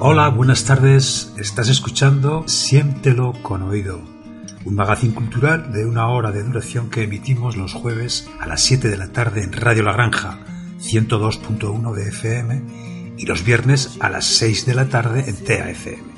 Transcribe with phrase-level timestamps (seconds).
[0.00, 1.34] Hola, buenas tardes.
[1.38, 4.00] Estás escuchando Siéntelo con oído,
[4.64, 8.88] un magazín cultural de una hora de duración que emitimos los jueves a las 7
[8.88, 10.38] de la tarde en Radio La Granja,
[10.80, 12.62] 102.1 de FM,
[13.18, 16.17] y los viernes a las 6 de la tarde en TAFM.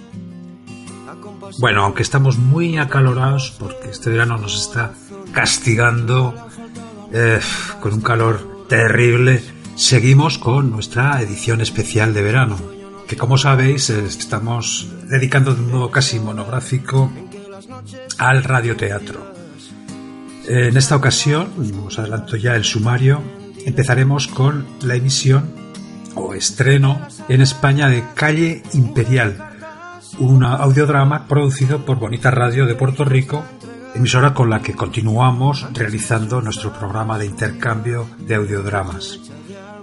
[1.58, 4.92] Bueno, aunque estamos muy acalorados porque este verano nos está
[5.32, 6.34] castigando
[7.12, 7.40] eh,
[7.80, 9.42] con un calor terrible,
[9.76, 15.90] seguimos con nuestra edición especial de verano que como sabéis estamos dedicando de un modo
[15.90, 17.10] casi monográfico
[18.18, 19.34] al radioteatro.
[20.46, 21.48] En esta ocasión,
[21.84, 23.20] os adelanto ya el sumario,
[23.66, 25.50] empezaremos con la emisión
[26.14, 29.49] o estreno en España de Calle Imperial,
[30.20, 33.42] un audiodrama producido por Bonita Radio de Puerto Rico,
[33.94, 39.18] emisora con la que continuamos realizando nuestro programa de intercambio de audiodramas.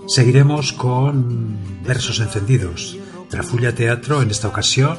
[0.08, 2.98] Seguiremos con Versos Encendidos,
[3.30, 4.98] Trafulla Teatro en esta ocasión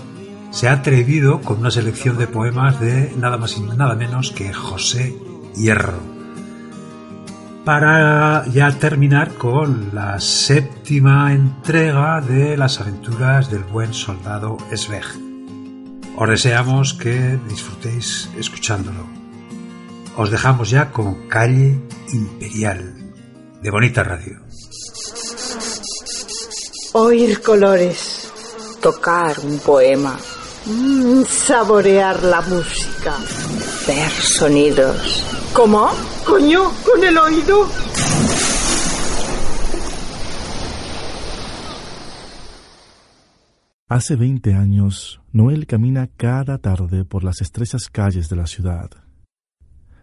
[0.50, 4.53] se ha atrevido con una selección de poemas de nada más y nada menos que
[4.53, 5.14] José
[5.55, 6.19] Hierro.
[7.64, 15.28] Para ya terminar con la séptima entrega de las aventuras del buen soldado Sveg.
[16.20, 17.14] Os deseamos que
[17.47, 19.06] disfrutéis escuchándolo.
[20.16, 21.78] Os dejamos ya con Calle
[22.10, 22.83] Imperial
[23.62, 24.42] de Bonita Radio.
[26.94, 28.32] Oír colores,
[28.82, 30.19] tocar un poema,
[30.66, 33.14] mm, saborear la música,
[33.87, 35.25] ver sonidos.
[35.53, 35.88] ¿Cómo?
[36.26, 37.69] Coño, con el oído.
[43.91, 48.91] Hace 20 años, Noel camina cada tarde por las estrechas calles de la ciudad.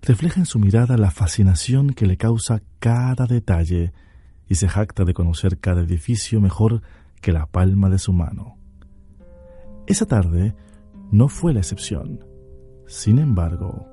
[0.02, 3.94] Refleja en su mirada la fascinación que le causa cada detalle
[4.50, 6.82] y se jacta de conocer cada edificio mejor
[7.22, 8.58] que la palma de su mano.
[9.86, 10.56] Esa tarde
[11.12, 12.26] no fue la excepción.
[12.88, 13.88] Sin embargo,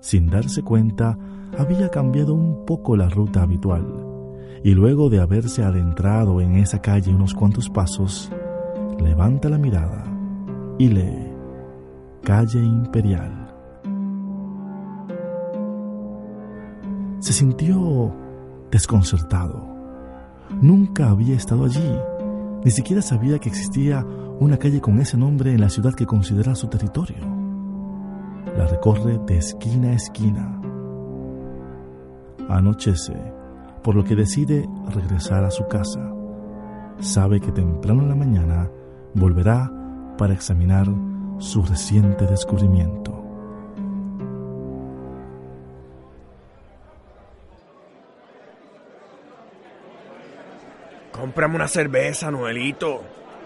[0.00, 1.16] sin darse cuenta,
[1.56, 3.86] había cambiado un poco la ruta habitual,
[4.64, 8.32] y luego de haberse adentrado en esa calle unos cuantos pasos,
[8.98, 10.04] levanta la mirada
[10.78, 11.32] y lee
[12.22, 13.46] Calle Imperial.
[17.20, 18.12] Se sintió
[18.70, 19.64] desconcertado.
[20.60, 21.98] Nunca había estado allí,
[22.64, 24.04] ni siquiera sabía que existía
[24.38, 27.16] una calle con ese nombre en la ciudad que considera su territorio.
[28.56, 30.60] La recorre de esquina a esquina.
[32.48, 33.16] Anochece,
[33.82, 36.12] por lo que decide regresar a su casa.
[37.00, 38.70] Sabe que temprano en la mañana
[39.16, 39.70] volverá
[40.18, 40.86] para examinar
[41.38, 43.12] su reciente descubrimiento.
[51.12, 53.02] Cómprame una cerveza, Noelito.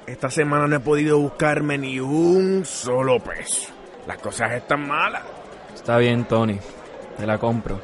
[0.07, 3.73] Esta semana no he podido buscarme ni un solo peso.
[4.09, 5.23] Las cosas están malas.
[5.73, 6.59] Está bien, Tony.
[7.17, 7.81] Te la compro.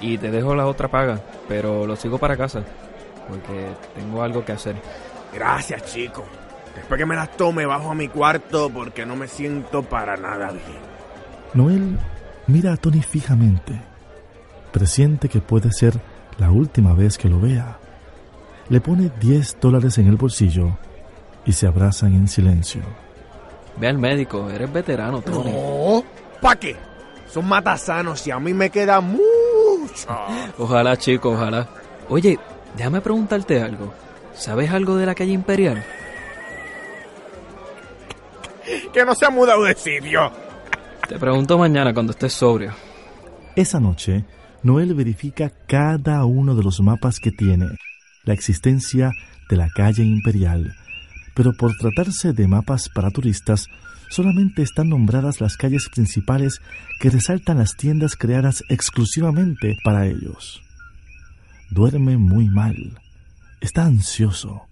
[0.00, 2.62] Y te dejo la otra paga, pero lo sigo para casa.
[3.28, 3.66] Porque
[3.96, 4.76] tengo algo que hacer.
[5.32, 6.24] Gracias, chico.
[6.74, 10.50] Después que me las tome, bajo a mi cuarto porque no me siento para nada
[10.50, 10.94] bien.
[11.54, 11.98] Noel
[12.46, 13.80] mira a Tony fijamente.
[14.72, 16.00] Presiente que puede ser
[16.38, 17.78] la última vez que lo vea.
[18.68, 20.76] Le pone 10 dólares en el bolsillo
[21.44, 22.82] y se abrazan en silencio.
[23.76, 25.52] Ve al médico, eres veterano, Tony.
[25.52, 26.04] No,
[26.40, 26.76] ¿pa' qué?
[27.28, 29.20] Son matasanos y a mí me queda mucho.
[30.58, 31.68] Ojalá, chico, ojalá.
[32.08, 32.38] Oye,
[32.76, 33.92] déjame preguntarte algo.
[34.34, 35.84] ¿Sabes algo de la calle Imperial?
[38.92, 40.30] que no se ha mudado de sitio.
[41.08, 42.72] Te pregunto mañana cuando estés sobrio.
[43.56, 44.24] Esa noche,
[44.62, 47.66] Noel verifica cada uno de los mapas que tiene
[48.24, 49.12] la existencia
[49.50, 50.74] de la calle imperial,
[51.34, 53.66] pero por tratarse de mapas para turistas,
[54.08, 56.60] solamente están nombradas las calles principales
[57.00, 60.62] que resaltan las tiendas creadas exclusivamente para ellos.
[61.70, 62.98] Duerme muy mal,
[63.60, 64.66] está ansioso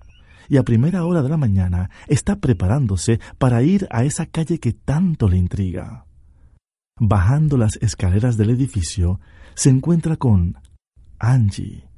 [0.53, 4.75] y a primera hora de la mañana está preparándose para ir a esa calle que
[4.75, 6.05] tanto le intriga.
[7.01, 9.19] bajando las escaleras del edificio,
[9.55, 10.59] se encuentra con
[11.19, 11.89] Angie,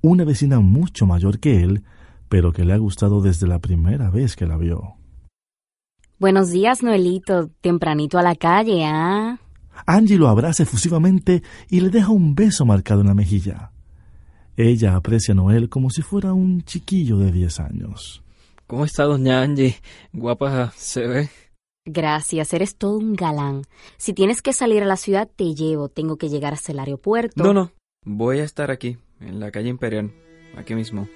[0.00, 1.84] una vecina mucho mayor que él,
[2.30, 4.94] pero que le ha gustado desde la primera vez que la vio.
[6.18, 7.50] Buenos días, Noelito.
[7.60, 9.38] Tempranito a la calle, ¿ah?
[9.86, 13.72] Angie lo abraza efusivamente y le deja un beso marcado en la mejilla.
[14.60, 18.24] Ella aprecia a Noel como si fuera un chiquillo de diez años.
[18.66, 19.76] ¿Cómo está, doña Angie?
[20.12, 21.30] Guapa se ve.
[21.86, 23.62] Gracias, eres todo un galán.
[23.98, 25.88] Si tienes que salir a la ciudad, te llevo.
[25.88, 27.40] Tengo que llegar hasta el aeropuerto.
[27.40, 27.70] No, no.
[28.04, 30.10] Voy a estar aquí, en la calle Imperial,
[30.56, 31.06] aquí mismo.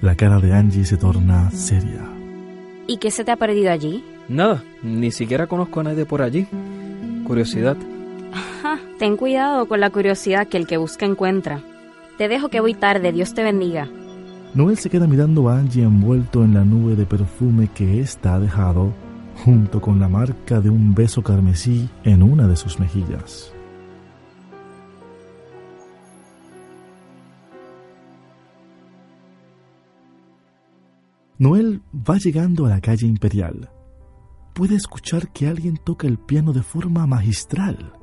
[0.00, 2.04] La cara de Angie se torna seria.
[2.88, 4.02] ¿Y qué se te ha perdido allí?
[4.28, 6.44] Nada, ni siquiera conozco a nadie por allí.
[7.24, 7.76] Curiosidad.
[9.02, 11.60] Ten cuidado con la curiosidad que el que busca encuentra.
[12.18, 13.88] Te dejo que voy tarde, Dios te bendiga.
[14.54, 18.38] Noel se queda mirando a Angie envuelto en la nube de perfume que ésta ha
[18.38, 18.92] dejado,
[19.44, 23.52] junto con la marca de un beso carmesí en una de sus mejillas.
[31.38, 33.68] Noel va llegando a la calle Imperial.
[34.54, 37.94] Puede escuchar que alguien toca el piano de forma magistral.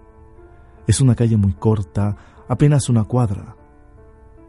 [0.89, 3.55] Es una calle muy corta, apenas una cuadra.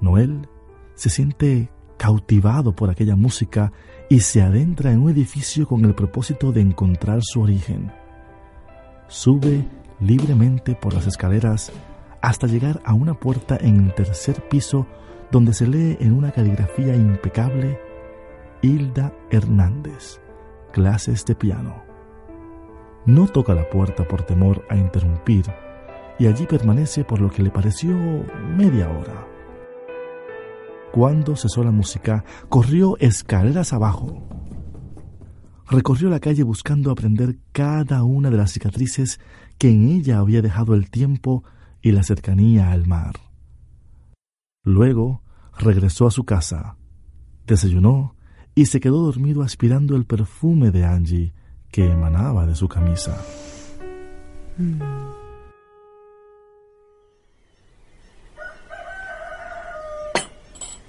[0.01, 0.49] Noel
[0.95, 3.73] se siente cautivado por aquella música
[4.09, 7.93] y se adentra en un edificio con el propósito de encontrar su origen.
[9.07, 9.69] Sube
[10.01, 11.73] libremente por las escaleras
[12.23, 14.87] hasta llegar a una puerta en el tercer piso
[15.31, 17.79] donde se lee en una caligrafía impecable
[18.63, 20.23] Hilda Hernández,
[20.73, 21.83] clases de piano.
[23.05, 25.45] No toca la puerta por temor a interrumpir
[26.21, 27.97] y allí permanece por lo que le pareció
[28.55, 29.27] media hora.
[30.93, 34.29] Cuando cesó la música, corrió escaleras abajo.
[35.67, 39.19] Recorrió la calle buscando aprender cada una de las cicatrices
[39.57, 41.43] que en ella había dejado el tiempo
[41.81, 43.15] y la cercanía al mar.
[44.63, 45.23] Luego
[45.59, 46.77] regresó a su casa,
[47.47, 48.15] desayunó
[48.55, 51.33] y se quedó dormido aspirando el perfume de Angie
[51.71, 53.17] que emanaba de su camisa.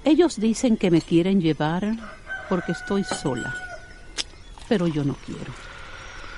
[0.04, 1.84] Ellos dicen que me quieren llevar
[2.48, 3.54] porque estoy sola,
[4.68, 5.52] pero yo no quiero.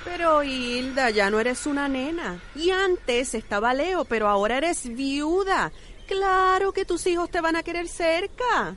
[0.03, 2.39] Pero Hilda, ya no eres una nena.
[2.55, 5.71] Y antes estaba Leo, pero ahora eres viuda.
[6.07, 8.75] Claro que tus hijos te van a querer cerca.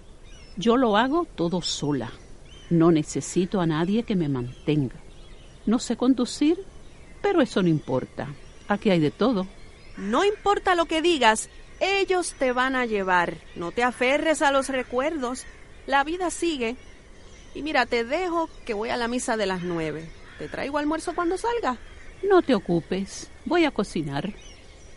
[0.56, 2.10] Yo lo hago todo sola.
[2.70, 4.96] No necesito a nadie que me mantenga.
[5.66, 6.58] No sé conducir,
[7.20, 8.28] pero eso no importa.
[8.66, 9.46] Aquí hay de todo.
[9.98, 11.50] No importa lo que digas,
[11.80, 13.38] ellos te van a llevar.
[13.54, 15.46] No te aferres a los recuerdos.
[15.86, 16.76] La vida sigue.
[17.54, 20.08] Y mira, te dejo que voy a la misa de las nueve.
[20.38, 21.76] ¿Te traigo almuerzo cuando salga?
[22.22, 23.30] No te ocupes.
[23.44, 24.32] Voy a cocinar.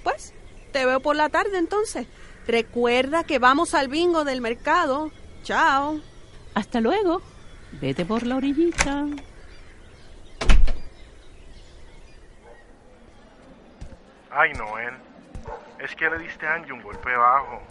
[0.04, 0.34] Pues,
[0.72, 2.08] te veo por la tarde entonces.
[2.48, 5.12] Recuerda que vamos al bingo del mercado.
[5.44, 6.02] Chao.
[6.54, 7.22] Hasta luego.
[7.80, 9.06] Vete por la orillita.
[14.30, 15.11] Ay, Noel.
[15.82, 17.64] Es que le diste a Angie un golpe bajo.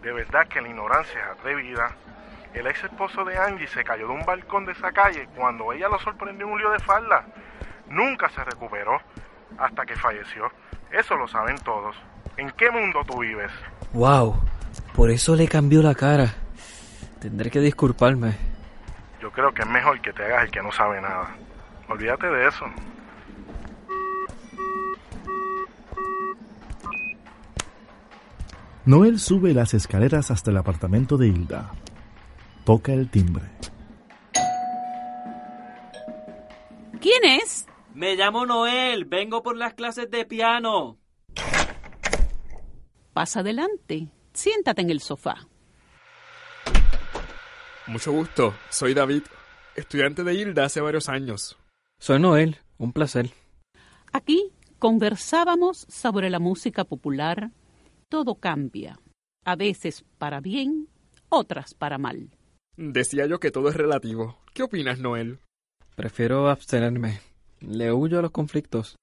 [0.00, 1.90] De verdad que la ignorancia es atrevida.
[2.54, 5.88] El ex esposo de Angie se cayó de un balcón de esa calle cuando ella
[5.88, 7.26] lo sorprendió en un lío de falda.
[7.88, 8.98] Nunca se recuperó
[9.58, 10.50] hasta que falleció.
[10.90, 11.94] Eso lo saben todos.
[12.38, 13.52] ¿En qué mundo tú vives?
[13.92, 14.42] Wow,
[14.94, 16.34] por eso le cambió la cara.
[17.20, 18.34] Tendré que disculparme.
[19.20, 21.28] Yo creo que es mejor que te hagas el que no sabe nada.
[21.88, 22.64] Olvídate de eso.
[28.84, 31.70] Noel sube las escaleras hasta el apartamento de Hilda.
[32.64, 33.44] Toca el timbre.
[37.00, 37.66] ¿Quién es?
[37.94, 40.98] Me llamo Noel, vengo por las clases de piano.
[43.12, 44.08] Pasa adelante.
[44.32, 45.46] Siéntate en el sofá.
[47.86, 49.22] Mucho gusto, soy David,
[49.76, 51.56] estudiante de Hilda hace varios años.
[52.00, 53.30] Soy Noel, un placer.
[54.12, 57.50] Aquí conversábamos sobre la música popular.
[58.12, 59.00] Todo cambia,
[59.42, 60.86] a veces para bien,
[61.30, 62.36] otras para mal.
[62.76, 64.36] Decía yo que todo es relativo.
[64.52, 65.38] ¿Qué opinas, Noel?
[65.96, 67.20] Prefiero abstenerme.
[67.60, 68.96] Le huyo a los conflictos.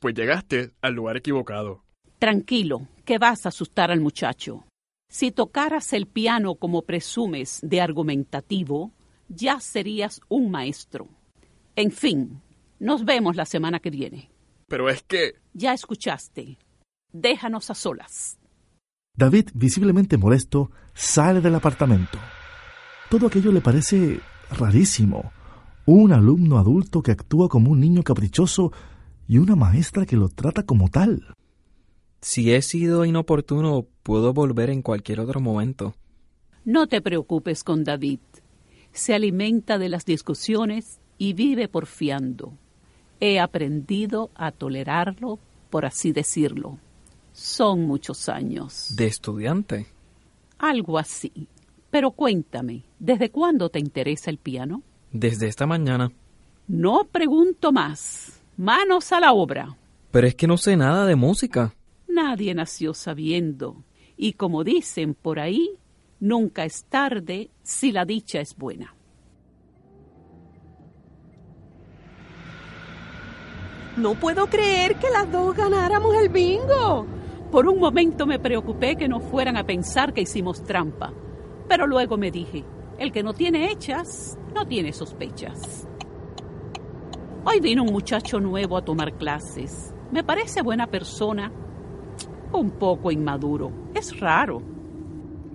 [0.00, 1.84] Pues llegaste al lugar equivocado.
[2.18, 4.64] Tranquilo, que vas a asustar al muchacho.
[5.08, 8.90] Si tocaras el piano como presumes de argumentativo,
[9.28, 11.06] ya serías un maestro.
[11.76, 12.42] En fin,
[12.80, 14.32] nos vemos la semana que viene.
[14.66, 15.36] Pero es que...
[15.52, 16.58] Ya escuchaste.
[17.12, 18.37] Déjanos a solas.
[19.18, 22.20] David, visiblemente molesto, sale del apartamento.
[23.10, 25.32] Todo aquello le parece rarísimo.
[25.86, 28.70] Un alumno adulto que actúa como un niño caprichoso
[29.26, 31.34] y una maestra que lo trata como tal.
[32.20, 35.96] Si he sido inoportuno, puedo volver en cualquier otro momento.
[36.64, 38.20] No te preocupes con David.
[38.92, 42.52] Se alimenta de las discusiones y vive porfiando.
[43.18, 46.78] He aprendido a tolerarlo, por así decirlo.
[47.38, 48.96] Son muchos años.
[48.96, 49.86] ¿De estudiante?
[50.58, 51.46] Algo así.
[51.88, 54.82] Pero cuéntame, ¿desde cuándo te interesa el piano?
[55.12, 56.10] Desde esta mañana.
[56.66, 58.40] No pregunto más.
[58.56, 59.76] Manos a la obra.
[60.10, 61.72] Pero es que no sé nada de música.
[62.08, 63.84] Nadie nació sabiendo.
[64.16, 65.70] Y como dicen por ahí,
[66.18, 68.96] nunca es tarde si la dicha es buena.
[73.96, 77.17] No puedo creer que las dos ganáramos el bingo.
[77.50, 81.14] Por un momento me preocupé que no fueran a pensar que hicimos trampa.
[81.66, 82.64] Pero luego me dije,
[82.98, 85.88] el que no tiene hechas, no tiene sospechas.
[87.44, 89.94] Hoy vino un muchacho nuevo a tomar clases.
[90.12, 91.50] Me parece buena persona,
[92.52, 93.72] un poco inmaduro.
[93.94, 94.60] Es raro.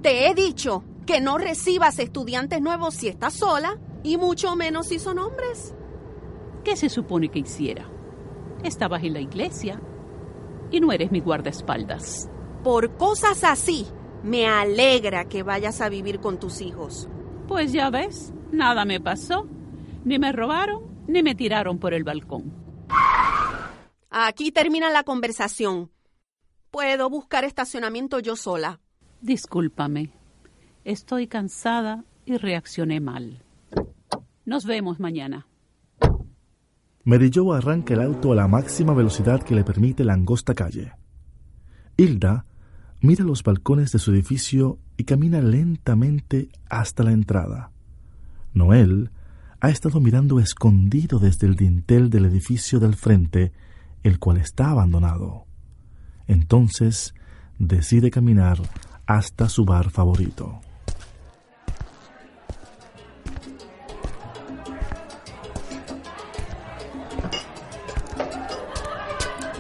[0.02, 4.98] Te he dicho que no recibas estudiantes nuevos si estás sola, y mucho menos si
[4.98, 5.76] son hombres.
[6.64, 7.88] ¿Qué se supone que hiciera?
[8.64, 9.80] Estabas en la iglesia
[10.74, 12.30] y no eres mi guardaespaldas.
[12.64, 13.86] Por cosas así,
[14.24, 17.08] me alegra que vayas a vivir con tus hijos.
[17.48, 19.48] Pues ya ves, nada me pasó.
[20.04, 22.52] Ni me robaron, ni me tiraron por el balcón.
[24.10, 25.92] Aquí termina la conversación.
[26.72, 28.80] Puedo buscar estacionamiento yo sola.
[29.22, 30.12] Discúlpame.
[30.84, 33.44] Estoy cansada y reaccioné mal.
[34.44, 35.46] Nos vemos mañana.
[37.06, 40.94] Mary arranca el auto a la máxima velocidad que le permite la angosta calle.
[41.98, 42.46] Hilda
[43.02, 47.72] mira los balcones de su edificio y camina lentamente hasta la entrada.
[48.54, 49.12] Noel
[49.60, 53.52] ha estado mirando escondido desde el dintel del edificio del frente,
[54.04, 55.46] el cual está abandonado.
[56.28, 57.14] Entonces
[57.60, 58.60] decide caminar
[59.06, 60.62] hasta su bar favorito.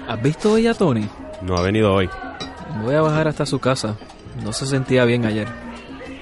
[0.08, 1.08] ¿Has visto hoy a Tony?
[1.42, 2.10] No ha venido hoy.
[2.82, 3.98] Voy a bajar hasta su casa.
[4.44, 5.48] No se sentía bien ayer.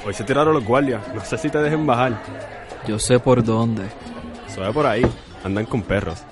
[0.06, 1.02] Hoy se tiraron los guardias.
[1.16, 2.22] No sé si te dejen bajar.
[2.88, 3.90] Yo sé por dónde.
[4.54, 5.04] Sube por ahí.
[5.44, 6.24] Andan con perros.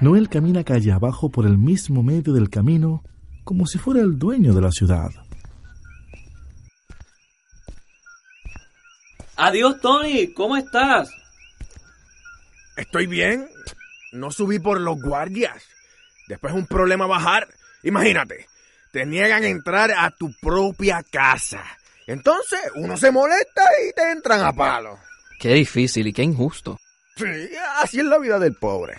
[0.00, 3.02] Noel camina calle abajo por el mismo medio del camino
[3.44, 5.08] como si fuera el dueño de la ciudad.
[9.36, 10.32] Adiós, Tony.
[10.34, 11.08] ¿Cómo estás?
[12.76, 13.48] Estoy bien.
[14.12, 15.62] No subí por los guardias.
[16.26, 17.48] Después es un problema bajar.
[17.82, 18.46] Imagínate,
[18.92, 21.62] te niegan a entrar a tu propia casa.
[22.06, 24.98] Entonces uno se molesta y te entran a palo.
[25.38, 26.78] Qué difícil y qué injusto.
[27.16, 27.24] Sí,
[27.78, 28.94] así es la vida del pobre.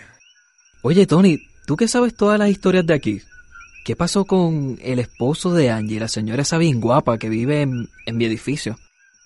[0.82, 3.22] Oye, Tony, ¿tú que sabes todas las historias de aquí?
[3.84, 7.88] ¿Qué pasó con el esposo de Angie, la señora esa bien guapa que vive en,
[8.06, 8.78] en mi edificio?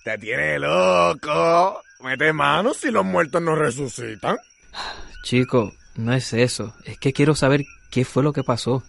[0.03, 1.81] Te tiene loco.
[2.01, 4.37] Mete manos si los muertos no resucitan.
[5.23, 6.75] Chico, no es eso.
[6.85, 8.83] Es que quiero saber qué fue lo que pasó.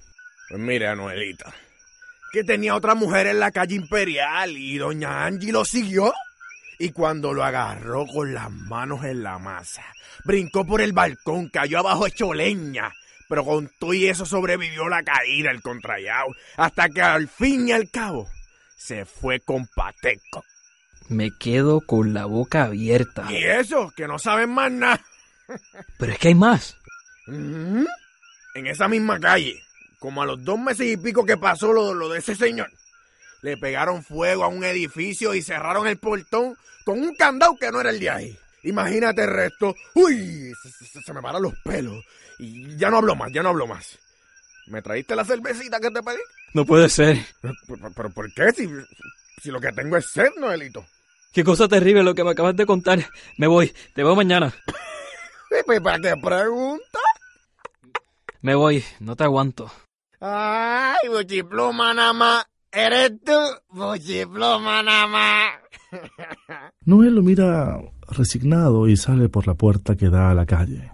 [0.48, 1.52] Pues mire, Anuelita,
[2.32, 6.12] que tenía otra mujer en la calle Imperial y doña Angie lo siguió.
[6.78, 9.84] Y cuando lo agarró con las manos en la masa,
[10.24, 12.92] brincó por el balcón, cayó abajo hecho leña.
[13.28, 17.72] Pero con todo y eso sobrevivió la caída, el contrayao, hasta que al fin y
[17.72, 18.28] al cabo
[18.76, 20.44] se fue con Pateco.
[21.08, 23.26] Me quedo con la boca abierta.
[23.30, 23.92] ¿Y eso?
[23.96, 25.00] Que no saben más nada.
[25.98, 26.76] Pero es que hay más.
[27.26, 29.62] En esa misma calle,
[29.98, 32.70] como a los dos meses y pico que pasó lo, lo de ese señor,
[33.42, 37.80] le pegaron fuego a un edificio y cerraron el portón con un candado que no
[37.80, 38.38] era el de ahí.
[38.62, 39.74] Imagínate el resto.
[39.94, 42.02] Uy, se, se- se me paran los pelos.
[42.38, 43.98] Y ya no hablo más, ya no hablo más.
[44.66, 46.18] ¿Me traíste la cervecita que te pedí?
[46.54, 47.18] No puede ser.
[47.94, 48.50] ¿Pero, por qué?
[48.52, 48.68] Si,
[49.42, 50.86] si lo que tengo es sed, Noelito.
[51.32, 53.06] Qué cosa terrible lo que me acabas de contar.
[53.36, 53.74] Me voy.
[53.94, 54.54] Te veo mañana.
[55.82, 56.98] ¿Para qué pregunta?
[58.44, 58.84] Me voy.
[59.00, 59.70] No te aguanto.
[60.20, 62.44] Ay, buchipluma nada más.
[62.70, 63.32] ¿Eres tú?
[63.70, 65.52] Buchipluma nada más.
[66.84, 70.92] Noel lo mira resignado y sale por la puerta que da a la calle.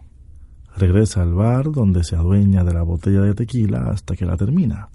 [0.76, 4.88] Regresa al bar donde se adueña de la botella de tequila hasta que la termina.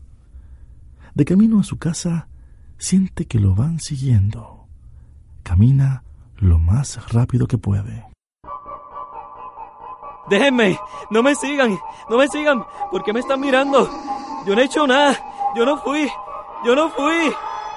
[1.14, 2.30] De camino a su casa,
[2.78, 4.66] siente que lo van siguiendo.
[5.44, 6.04] Camina
[6.38, 8.15] lo más rápido que puede.
[10.28, 10.80] Déjenme.
[11.10, 11.80] No me sigan.
[12.10, 12.66] No me sigan.
[12.92, 13.90] ¿Por qué me están mirando?
[14.46, 15.16] Yo no he hecho nada.
[15.56, 16.10] Yo no fui.
[16.64, 17.34] Yo no fui.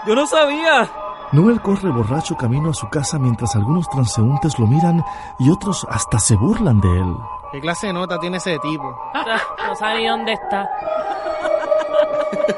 [0.07, 0.89] Yo no sabía.
[1.33, 5.05] Noel corre borracho camino a su casa mientras algunos transeúntes lo miran
[5.39, 7.17] y otros hasta se burlan de él.
[7.53, 8.97] ¿Qué clase de nota tiene ese tipo?
[9.69, 10.67] No sabe ni dónde está.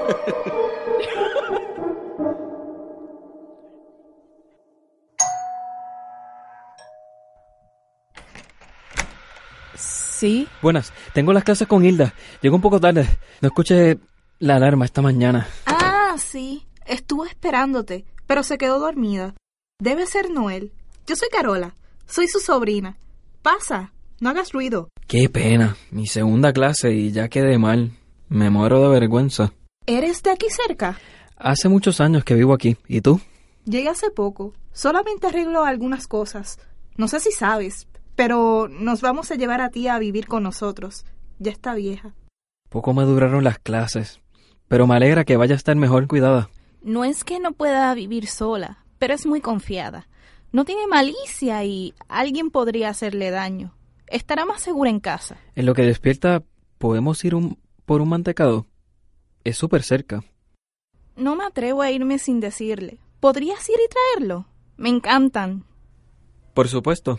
[10.21, 10.47] Sí.
[10.61, 12.13] Buenas, tengo las clases con Hilda.
[12.43, 13.09] Llego un poco tarde.
[13.41, 13.99] No escuché
[14.39, 15.49] la alarma esta mañana.
[15.65, 16.67] Ah, sí.
[16.85, 19.35] Estuvo esperándote, pero se quedó dormida.
[19.79, 20.73] Debe ser Noel.
[21.07, 21.75] Yo soy Carola.
[22.07, 22.99] Soy su sobrina.
[23.41, 23.95] Pasa.
[24.21, 24.91] No hagas ruido.
[25.07, 25.75] Qué pena.
[25.91, 27.93] Mi segunda clase y ya quedé mal.
[28.29, 29.55] Me muero de vergüenza.
[29.87, 30.99] ¿Eres de aquí cerca?
[31.39, 32.77] Hace muchos años que vivo aquí.
[32.89, 33.23] ¿Y tú?
[33.65, 34.53] Llegué hace poco.
[34.75, 36.59] Solamente arreglo algunas cosas.
[36.99, 37.87] No sé si sabes,
[38.21, 41.07] pero nos vamos a llevar a ti a vivir con nosotros.
[41.39, 42.15] Ya está vieja.
[42.69, 44.21] Poco me duraron las clases,
[44.69, 46.51] pero me alegra que vaya a estar mejor cuidada.
[46.83, 50.07] No es que no pueda vivir sola, pero es muy confiada.
[50.53, 53.73] No tiene malicia y alguien podría hacerle daño.
[54.07, 55.39] Estará más segura en casa.
[55.55, 56.43] En lo que despierta,
[56.77, 58.67] ¿podemos ir un, por un mantecado?
[59.45, 60.25] Es súper cerca.
[61.17, 62.99] No me atrevo a irme sin decirle.
[63.19, 64.45] ¿Podrías ir y traerlo?
[64.77, 65.65] Me encantan.
[66.53, 67.19] Por supuesto.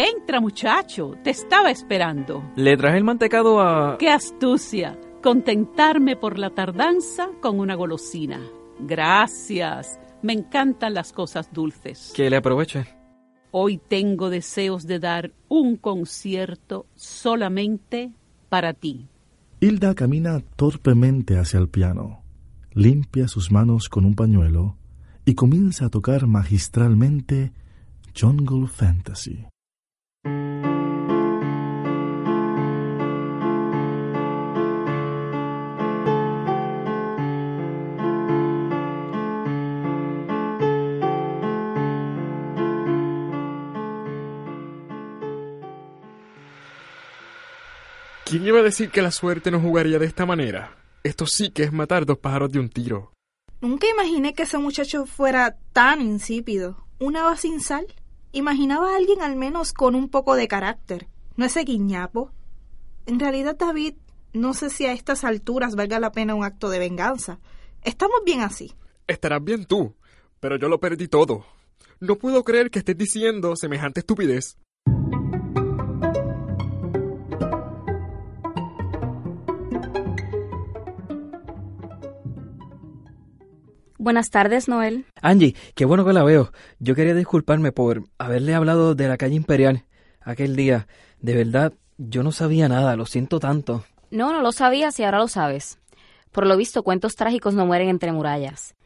[0.00, 2.52] Entra, muchacho, te estaba esperando.
[2.54, 3.98] Le traje el mantecado a...
[3.98, 4.96] ¡Qué astucia!
[5.24, 8.40] Contentarme por la tardanza con una golosina.
[8.78, 9.98] Gracias.
[10.22, 12.12] Me encantan las cosas dulces.
[12.14, 12.86] Que le aproveche.
[13.50, 18.12] Hoy tengo deseos de dar un concierto solamente
[18.48, 19.08] para ti.
[19.58, 22.22] Hilda camina torpemente hacia el piano,
[22.72, 24.76] limpia sus manos con un pañuelo
[25.24, 27.50] y comienza a tocar magistralmente
[28.16, 29.44] Jungle Fantasy.
[48.28, 50.76] ¿Quién iba a decir que la suerte no jugaría de esta manera?
[51.02, 53.10] Esto sí que es matar dos pájaros de un tiro.
[53.62, 56.76] Nunca imaginé que ese muchacho fuera tan insípido.
[56.98, 57.86] ¿Una va sin sal?
[58.32, 62.30] Imaginaba a alguien al menos con un poco de carácter, no ese guiñapo.
[63.06, 63.94] En realidad, David,
[64.32, 67.38] no sé si a estas alturas valga la pena un acto de venganza.
[67.82, 68.74] Estamos bien así.
[69.06, 69.94] Estarás bien tú,
[70.40, 71.46] pero yo lo perdí todo.
[72.00, 74.58] No puedo creer que estés diciendo semejante estupidez.
[83.98, 85.06] Buenas tardes, Noel.
[85.20, 86.52] Angie, qué bueno que la veo.
[86.78, 89.84] Yo quería disculparme por haberle hablado de la calle Imperial
[90.20, 90.86] aquel día.
[91.20, 93.84] De verdad, yo no sabía nada, lo siento tanto.
[94.10, 95.78] No, no lo sabías y ahora lo sabes.
[96.30, 98.76] Por lo visto, cuentos trágicos no mueren entre murallas.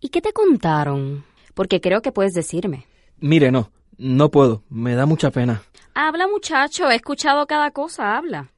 [0.00, 1.24] ¿Y qué te contaron?
[1.54, 2.86] Porque creo que puedes decirme.
[3.18, 5.62] Mire, no, no puedo, me da mucha pena.
[5.94, 8.52] Habla, muchacho, he escuchado cada cosa, habla.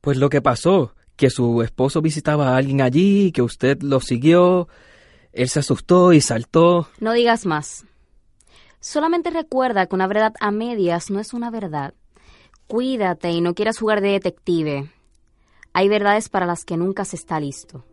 [0.00, 4.68] Pues lo que pasó, que su esposo visitaba a alguien allí, que usted lo siguió,
[5.34, 6.88] él se asustó y saltó.
[7.00, 7.84] No digas más.
[8.80, 11.94] Solamente recuerda que una verdad a medias no es una verdad.
[12.66, 14.90] Cuídate y no quieras jugar de detective.
[15.72, 17.84] Hay verdades para las que nunca se está listo.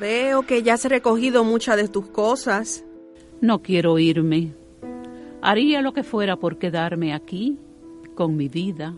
[0.00, 2.84] Veo que ya has recogido muchas de tus cosas.
[3.40, 4.54] No quiero irme.
[5.40, 7.58] Haría lo que fuera por quedarme aquí,
[8.14, 8.94] con mi vida,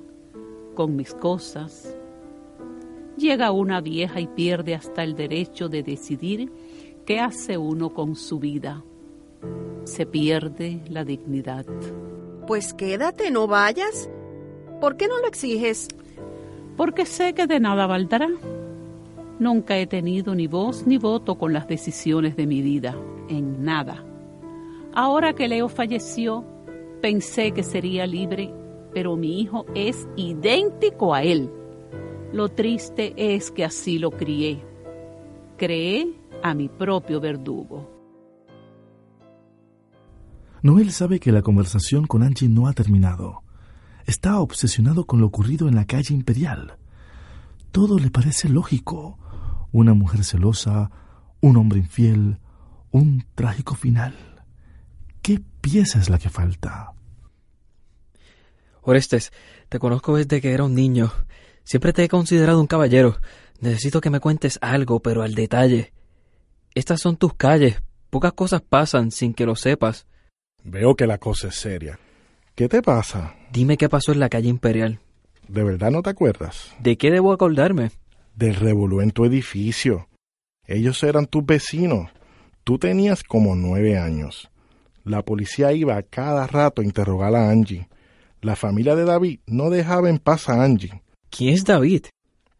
[0.75, 1.95] con mis cosas.
[3.17, 6.53] Llega una vieja y pierde hasta el derecho de decidir
[7.07, 8.83] qué hace uno con su vida.
[9.85, 11.65] Se pierde la dignidad.
[12.47, 14.11] Pues quédate, no vayas.
[14.81, 15.89] ¿Por qué no lo exiges?
[16.77, 18.29] Porque sé que de nada valdrá.
[19.39, 22.97] Nunca he tenido ni voz ni voto con las decisiones de mi vida,
[23.29, 24.05] en nada.
[24.95, 26.45] Ahora que Leo falleció,
[27.01, 28.53] pensé que sería libre,
[28.93, 31.51] pero mi hijo es idéntico a él.
[32.33, 34.63] Lo triste es que así lo crié.
[35.57, 36.13] Creé
[36.43, 37.91] a mi propio verdugo.
[40.63, 43.43] Noel sabe que la conversación con Angie no ha terminado.
[44.05, 46.79] Está obsesionado con lo ocurrido en la calle imperial.
[47.71, 49.19] Todo le parece lógico.
[49.73, 50.91] Una mujer celosa,
[51.41, 52.39] un hombre infiel,
[52.91, 54.15] un trágico final.
[55.23, 56.93] ¿Qué pieza es la que falta?
[58.83, 59.33] Orestes,
[59.69, 61.13] te conozco desde que era un niño.
[61.67, 63.19] Siempre te he considerado un caballero.
[63.61, 65.93] Necesito que me cuentes algo, pero al detalle.
[66.77, 67.83] Estas son tus calles.
[68.09, 70.07] Pocas cosas pasan sin que lo sepas.
[70.63, 71.99] Veo que la cosa es seria.
[72.55, 73.35] ¿Qué te pasa?
[73.53, 75.01] Dime qué pasó en la calle Imperial.
[75.49, 76.73] ¿De verdad no te acuerdas?
[76.79, 77.91] ¿De qué debo acordarme?
[78.37, 80.09] Del revolú en tu edificio.
[80.69, 82.13] Ellos eran tus vecinos.
[82.63, 84.51] Tú tenías como nueve años.
[85.03, 87.89] La policía iba a cada rato a interrogar a Angie.
[88.41, 91.03] La familia de David no dejaba en paz a Angie.
[91.31, 92.07] ¿Quién es David?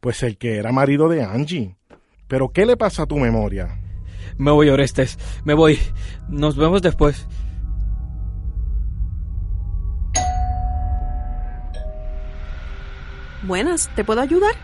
[0.01, 1.77] Pues el que era marido de Angie.
[2.29, 3.81] ¿Pero qué le pasa a tu memoria?
[4.37, 5.19] Me voy, Orestes.
[5.45, 5.79] Me voy.
[6.29, 7.27] Nos vemos después.
[13.43, 14.55] Buenas, ¿te puedo ayudar?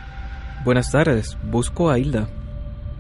[0.65, 1.39] Buenas tardes.
[1.45, 2.29] Busco a Hilda.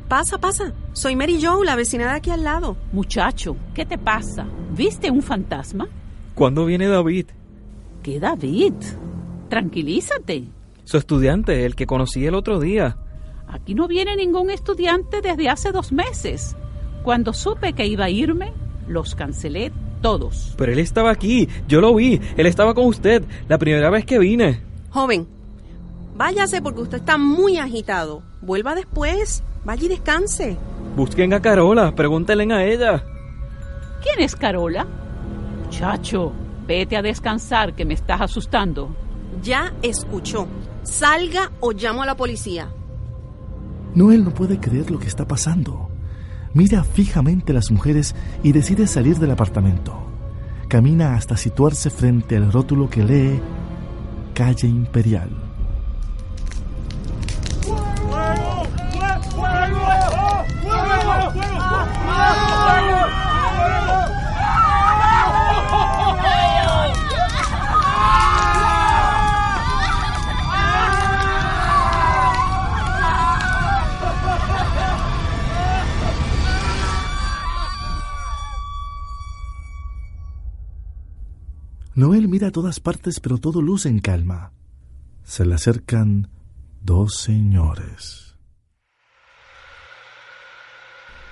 [0.08, 0.72] Pasa, pasa.
[0.92, 2.76] Soy Mary Jo, la vecina de aquí al lado.
[2.92, 4.46] Muchacho, ¿qué te pasa?
[4.76, 5.88] ¿Viste un fantasma?
[6.34, 7.26] ¿Cuándo viene David?
[8.02, 8.74] ¿Qué David?
[9.48, 10.44] Tranquilízate.
[10.84, 12.96] Su estudiante, el que conocí el otro día.
[13.46, 16.56] Aquí no viene ningún estudiante desde hace dos meses.
[17.02, 18.52] Cuando supe que iba a irme,
[18.88, 20.54] los cancelé todos.
[20.56, 24.18] Pero él estaba aquí, yo lo vi, él estaba con usted, la primera vez que
[24.18, 24.60] vine.
[24.90, 25.26] Joven,
[26.16, 28.22] váyase porque usted está muy agitado.
[28.40, 30.56] Vuelva después, vaya y descanse.
[30.96, 33.04] Busquen a Carola, pregúntenle a ella.
[34.02, 34.86] ¿Quién es Carola?
[35.64, 36.32] Muchacho,
[36.66, 38.94] vete a descansar que me estás asustando.
[39.40, 40.46] Ya escuchó.
[40.82, 42.68] Salga o llamo a la policía.
[43.94, 45.88] Noel no puede creer lo que está pasando.
[46.54, 49.94] Mira fijamente a las mujeres y decide salir del apartamento.
[50.68, 53.40] Camina hasta situarse frente al rótulo que lee
[54.34, 55.41] Calle Imperial.
[82.02, 84.50] Noel mira a todas partes, pero todo luce en calma.
[85.22, 86.28] Se le acercan
[86.80, 88.34] dos señores.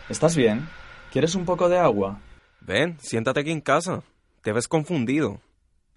[0.08, 0.68] ¿Estás bien?
[1.10, 2.20] ¿Quieres un poco de agua?
[2.60, 4.04] Ven, siéntate aquí en casa.
[4.42, 5.40] Te ves confundido.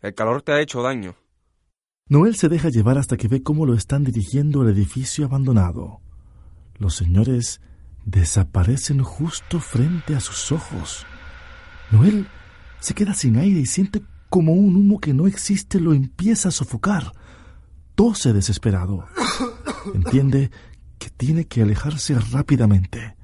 [0.01, 1.13] El calor te ha hecho daño.
[2.09, 6.01] Noel se deja llevar hasta que ve cómo lo están dirigiendo al edificio abandonado.
[6.79, 7.61] Los señores
[8.05, 11.05] desaparecen justo frente a sus ojos.
[11.91, 12.25] Noel
[12.79, 14.01] se queda sin aire y siente
[14.33, 17.11] como un humo que no existe lo empieza a sofocar.
[17.93, 19.05] Tose desesperado.
[19.93, 20.49] Entiende
[20.97, 23.15] que tiene que alejarse rápidamente.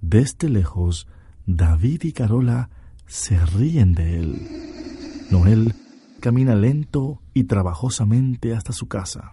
[0.00, 1.08] Desde lejos,
[1.46, 2.70] David y Carola
[3.08, 5.26] se ríen de él.
[5.32, 5.74] Noel
[6.20, 9.32] camina lento y trabajosamente hasta su casa.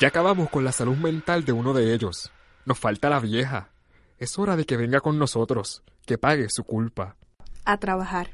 [0.00, 2.32] Ya acabamos con la salud mental de uno de ellos.
[2.64, 3.70] Nos falta la vieja.
[4.18, 7.16] Es hora de que venga con nosotros, que pague su culpa.
[7.64, 8.30] A trabajar.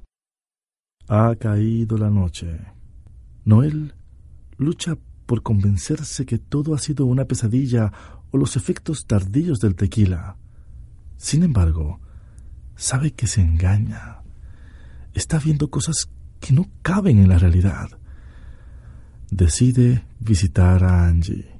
[1.08, 2.60] Ha caído la noche.
[3.44, 3.94] Noel
[4.56, 7.92] lucha por convencerse que todo ha sido una pesadilla
[8.30, 10.36] o los efectos tardíos del tequila.
[11.16, 12.00] Sin embargo,
[12.76, 14.22] sabe que se engaña.
[15.14, 16.10] Está viendo cosas
[16.40, 17.90] que no caben en la realidad.
[19.30, 21.58] Decide visitar a Angie.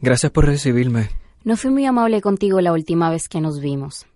[0.00, 1.10] Gracias por recibirme.
[1.44, 4.06] No fui muy amable contigo la última vez que nos vimos.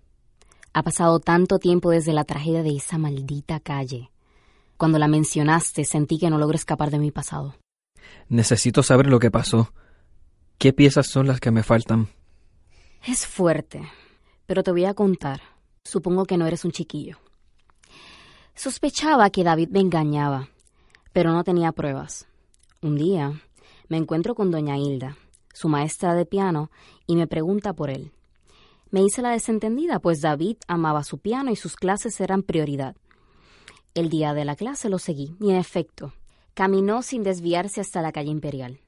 [0.73, 4.11] Ha pasado tanto tiempo desde la tragedia de esa maldita calle.
[4.77, 7.55] Cuando la mencionaste sentí que no logro escapar de mi pasado.
[8.27, 9.73] Necesito saber lo que pasó.
[10.57, 12.07] ¿Qué piezas son las que me faltan?
[13.05, 13.81] Es fuerte,
[14.45, 15.41] pero te voy a contar.
[15.83, 17.17] Supongo que no eres un chiquillo.
[18.55, 20.49] Sospechaba que David me engañaba,
[21.13, 22.27] pero no tenía pruebas.
[22.81, 23.41] Un día
[23.87, 25.17] me encuentro con doña Hilda,
[25.53, 26.69] su maestra de piano,
[27.07, 28.11] y me pregunta por él.
[28.91, 32.95] Me hice la desentendida, pues David amaba su piano y sus clases eran prioridad.
[33.93, 36.13] El día de la clase lo seguí, y en efecto,
[36.53, 38.79] caminó sin desviarse hasta la calle Imperial.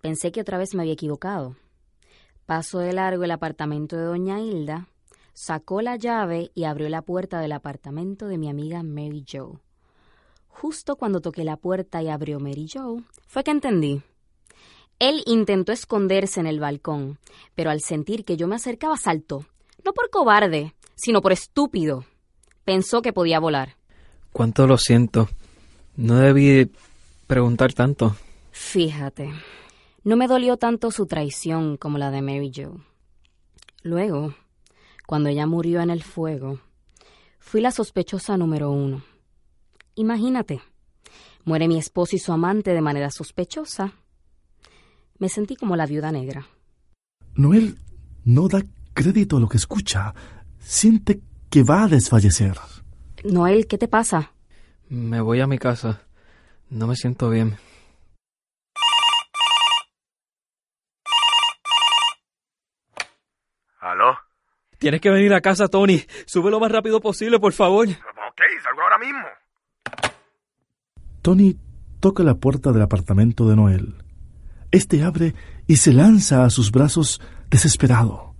[0.00, 1.56] Pensé que otra vez me había equivocado.
[2.46, 4.88] Pasó de largo el apartamento de doña Hilda,
[5.34, 9.58] sacó la llave y abrió la puerta del apartamento de mi amiga Mary Joe.
[10.48, 14.02] Justo cuando toqué la puerta y abrió Mary Joe, fue que entendí.
[14.98, 17.18] Él intentó esconderse en el balcón,
[17.54, 19.44] pero al sentir que yo me acercaba saltó,
[19.84, 22.04] no por cobarde, sino por estúpido.
[22.64, 23.76] Pensó que podía volar.
[24.32, 25.28] Cuánto lo siento.
[25.96, 26.70] No debí
[27.26, 28.16] preguntar tanto.
[28.50, 29.32] Fíjate,
[30.02, 32.80] no me dolió tanto su traición como la de Mary Joe.
[33.82, 34.34] Luego,
[35.06, 36.58] cuando ella murió en el fuego,
[37.38, 39.04] fui la sospechosa número uno.
[39.94, 40.60] Imagínate,
[41.44, 43.94] muere mi esposo y su amante de manera sospechosa.
[45.18, 46.46] Me sentí como la viuda negra.
[47.34, 47.78] Noel
[48.24, 50.14] no da crédito a lo que escucha.
[50.58, 52.56] Siente que va a desfallecer.
[53.24, 54.32] Noel, ¿qué te pasa?
[54.88, 56.02] Me voy a mi casa.
[56.70, 57.56] No me siento bien.
[63.80, 64.16] ¿Aló?
[64.78, 66.02] Tienes que venir a casa, Tony.
[66.26, 67.88] Sube lo más rápido posible, por favor.
[67.88, 69.24] Ok, salgo ahora mismo.
[71.22, 71.56] Tony
[72.00, 73.94] toca la puerta del apartamento de Noel.
[74.70, 75.34] Este abre
[75.66, 78.34] y se lanza a sus brazos desesperado.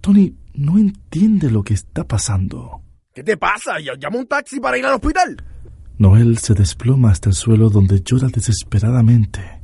[0.00, 2.82] Tony no entiende lo que está pasando.
[3.14, 3.78] ¿Qué te pasa?
[3.80, 5.36] Llama un taxi para ir al hospital.
[5.98, 9.60] Noel se desploma hasta el suelo donde llora desesperadamente.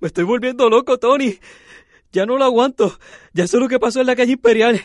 [0.00, 1.38] Me estoy volviendo loco, Tony.
[2.12, 2.98] Ya no lo aguanto.
[3.32, 4.80] Ya sé lo que pasó en la calle Imperial.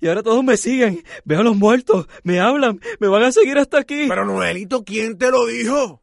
[0.00, 1.04] Y ahora todos me siguen.
[1.24, 2.08] Veo a los muertos.
[2.24, 2.80] Me hablan.
[2.98, 4.06] Me van a seguir hasta aquí.
[4.08, 6.02] Pero Noelito, ¿quién te lo dijo?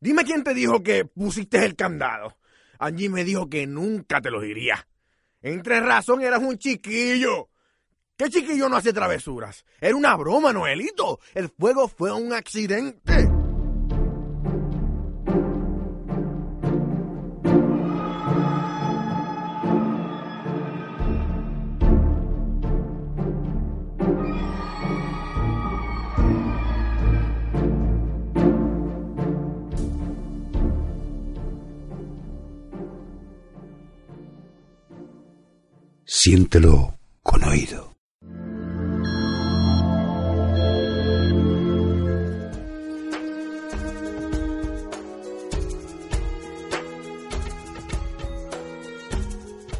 [0.00, 2.36] Dime quién te dijo que pusiste el candado.
[2.82, 4.88] Angie me dijo que nunca te lo diría.
[5.40, 7.48] Entre razón, eras un chiquillo.
[8.16, 9.64] ¿Qué chiquillo no hace travesuras?
[9.80, 11.20] Era una broma, Noelito.
[11.32, 13.31] El fuego fue un accidente.
[36.24, 37.96] Siéntelo con oído.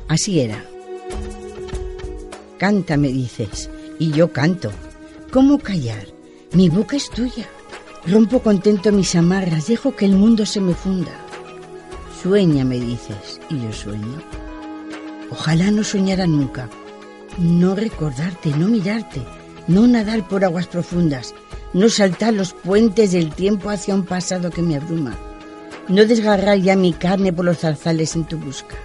[0.09, 0.65] Así era.
[2.59, 4.73] Canta, me dices, y yo canto.
[5.31, 6.09] ¿Cómo callar?
[6.55, 7.47] Mi boca es tuya.
[8.05, 11.13] Rompo contento mis amarras, dejo que el mundo se me funda.
[12.21, 14.42] Sueña, me dices, y yo sueño.
[15.33, 16.69] Ojalá no soñara nunca.
[17.39, 19.23] No recordarte, no mirarte,
[19.67, 21.35] no nadar por aguas profundas,
[21.73, 25.17] no saltar los puentes del tiempo hacia un pasado que me abruma,
[25.89, 28.77] no desgarrar ya mi carne por los zarzales en tu busca.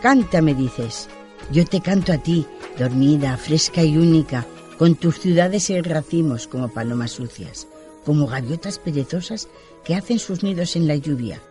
[0.00, 1.08] Canta, me dices.
[1.50, 2.46] Yo te canto a ti,
[2.78, 4.46] dormida, fresca y única,
[4.78, 7.66] con tus ciudades y racimos como palomas sucias,
[8.04, 9.48] como gaviotas perezosas
[9.82, 11.42] que hacen sus nidos en la lluvia,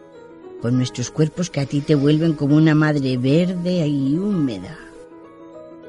[0.62, 4.78] con nuestros cuerpos que a ti te vuelven como una madre verde y húmeda.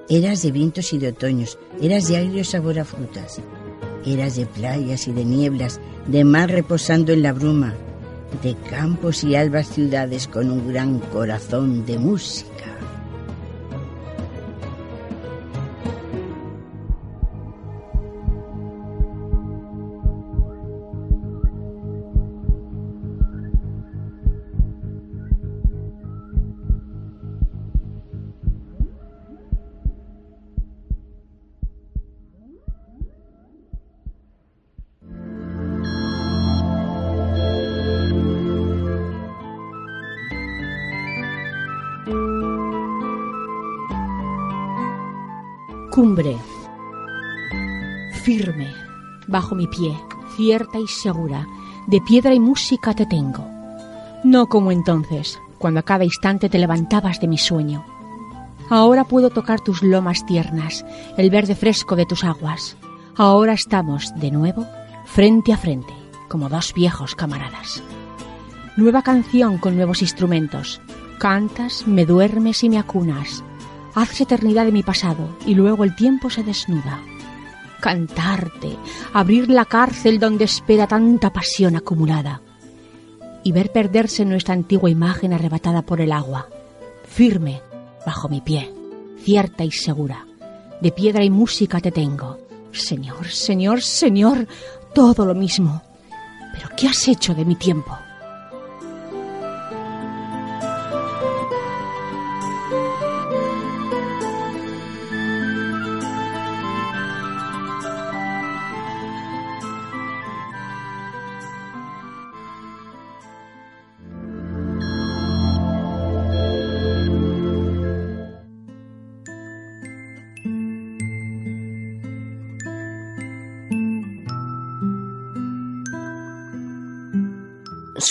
[0.08, 3.40] Eras de vientos y de otoños, eras de agrio sabor a frutas,
[4.04, 7.74] eras de playas y de nieblas, de mar reposando en la bruma,
[8.42, 12.71] de campos y albas ciudades con un gran corazón de música.
[49.42, 49.98] Bajo mi pie,
[50.36, 51.48] cierta y segura,
[51.88, 53.44] de piedra y música te tengo.
[54.22, 57.84] No como entonces, cuando a cada instante te levantabas de mi sueño.
[58.70, 62.76] Ahora puedo tocar tus lomas tiernas, el verde fresco de tus aguas.
[63.16, 64.64] Ahora estamos, de nuevo,
[65.06, 65.92] frente a frente,
[66.28, 67.82] como dos viejos camaradas.
[68.76, 70.80] Nueva canción con nuevos instrumentos.
[71.18, 73.42] Cantas, me duermes y me acunas.
[73.96, 77.00] Haces eternidad de mi pasado y luego el tiempo se desnuda.
[77.82, 78.76] Cantarte,
[79.12, 82.40] abrir la cárcel donde espera tanta pasión acumulada
[83.42, 86.46] y ver perderse nuestra antigua imagen arrebatada por el agua,
[87.02, 87.60] firme
[88.06, 88.72] bajo mi pie,
[89.24, 90.24] cierta y segura.
[90.80, 92.38] De piedra y música te tengo.
[92.70, 94.46] Señor, Señor, Señor,
[94.94, 95.82] todo lo mismo.
[96.54, 97.98] Pero ¿qué has hecho de mi tiempo?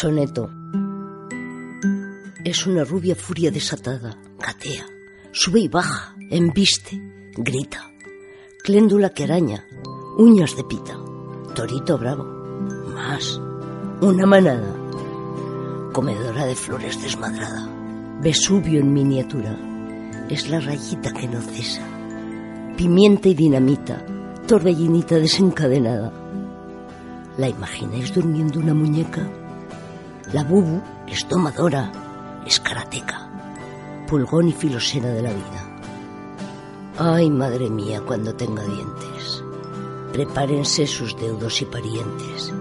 [0.01, 0.49] Soneto.
[2.43, 4.87] Es una rubia furia desatada, gatea,
[5.31, 6.99] sube y baja, embiste,
[7.37, 7.87] grita.
[8.63, 9.63] Cléndula que araña,
[10.17, 10.97] uñas de pita,
[11.53, 12.23] torito bravo,
[12.95, 13.39] más,
[14.01, 14.75] una manada.
[15.93, 17.69] Comedora de flores desmadrada,
[18.23, 19.55] Vesubio en miniatura,
[20.29, 21.87] es la rayita que no cesa.
[22.75, 24.03] Pimienta y dinamita,
[24.47, 26.11] torbellinita desencadenada.
[27.37, 29.29] ¿La imagináis durmiendo una muñeca?
[30.33, 31.91] La bubu es domadora,
[32.45, 33.29] es karateca,
[34.07, 35.79] pulgón y filosena de la vida.
[36.97, 39.43] Ay, madre mía, cuando tenga dientes.
[40.13, 42.53] Prepárense sus deudos y parientes.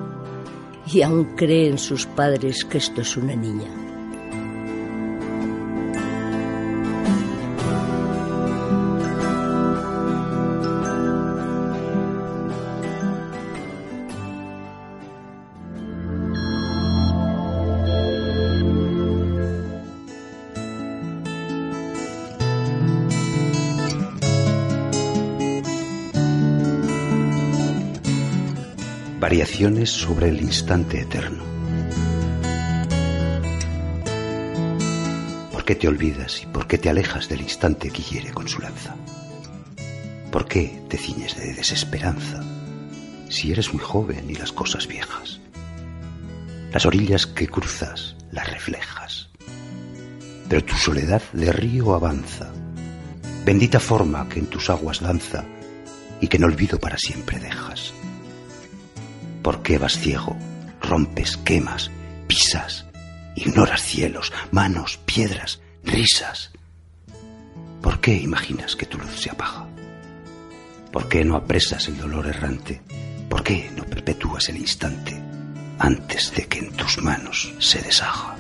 [0.87, 3.69] Y aún creen sus padres que esto es una niña.
[29.21, 31.45] Variaciones sobre el instante eterno.
[35.53, 38.63] ¿Por qué te olvidas y por qué te alejas del instante que hiere con su
[38.63, 38.97] lanza?
[40.33, 42.43] ¿Por qué te ciñes de desesperanza
[43.29, 45.39] si eres muy joven y las cosas viejas?
[46.73, 49.29] Las orillas que cruzas las reflejas,
[50.49, 52.51] pero tu soledad de río avanza,
[53.45, 55.45] bendita forma que en tus aguas danza
[56.23, 57.93] y que en olvido para siempre dejas.
[59.51, 60.37] ¿Por qué vas ciego?
[60.81, 61.91] Rompes, quemas,
[62.29, 62.87] pisas,
[63.35, 66.53] ignoras cielos, manos, piedras, risas.
[67.83, 69.67] ¿Por qué imaginas que tu luz se apaga?
[70.93, 72.81] ¿Por qué no apresas el dolor errante?
[73.29, 75.21] ¿Por qué no perpetúas el instante
[75.81, 78.37] antes de que en tus manos se deshaga?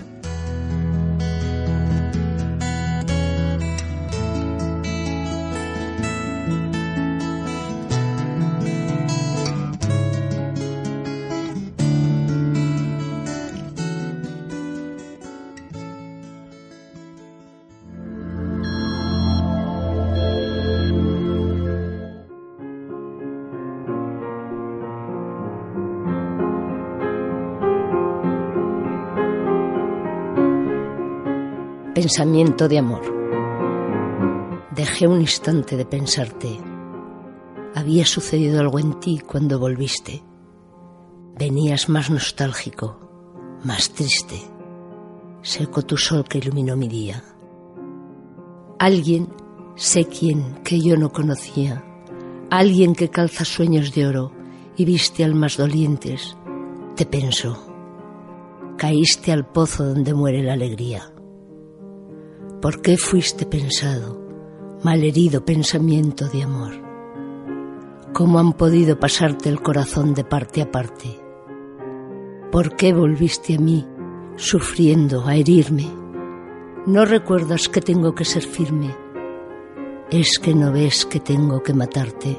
[32.10, 33.02] Pensamiento de amor.
[34.74, 36.58] Dejé un instante de pensarte.
[37.76, 40.20] Había sucedido algo en ti cuando volviste.
[41.38, 42.98] Venías más nostálgico,
[43.62, 44.42] más triste.
[45.42, 47.22] Seco tu sol que iluminó mi día.
[48.80, 49.28] Alguien,
[49.76, 51.84] sé quién, que yo no conocía.
[52.50, 54.32] Alguien que calza sueños de oro
[54.76, 56.36] y viste almas dolientes.
[56.96, 57.56] Te pensó.
[58.76, 61.09] Caíste al pozo donde muere la alegría.
[62.60, 64.20] ¿Por qué fuiste pensado,
[64.82, 66.72] malherido pensamiento de amor?
[68.12, 71.08] ¿Cómo han podido pasarte el corazón de parte a parte?
[72.52, 73.86] ¿Por qué volviste a mí,
[74.36, 75.88] sufriendo, a herirme?
[76.84, 78.94] ¿No recuerdas que tengo que ser firme?
[80.10, 82.38] ¿Es que no ves que tengo que matarte?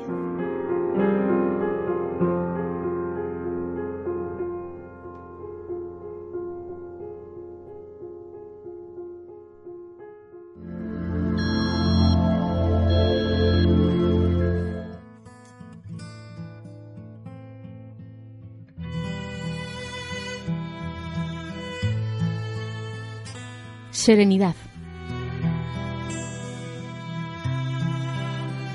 [24.12, 24.56] Serenidad.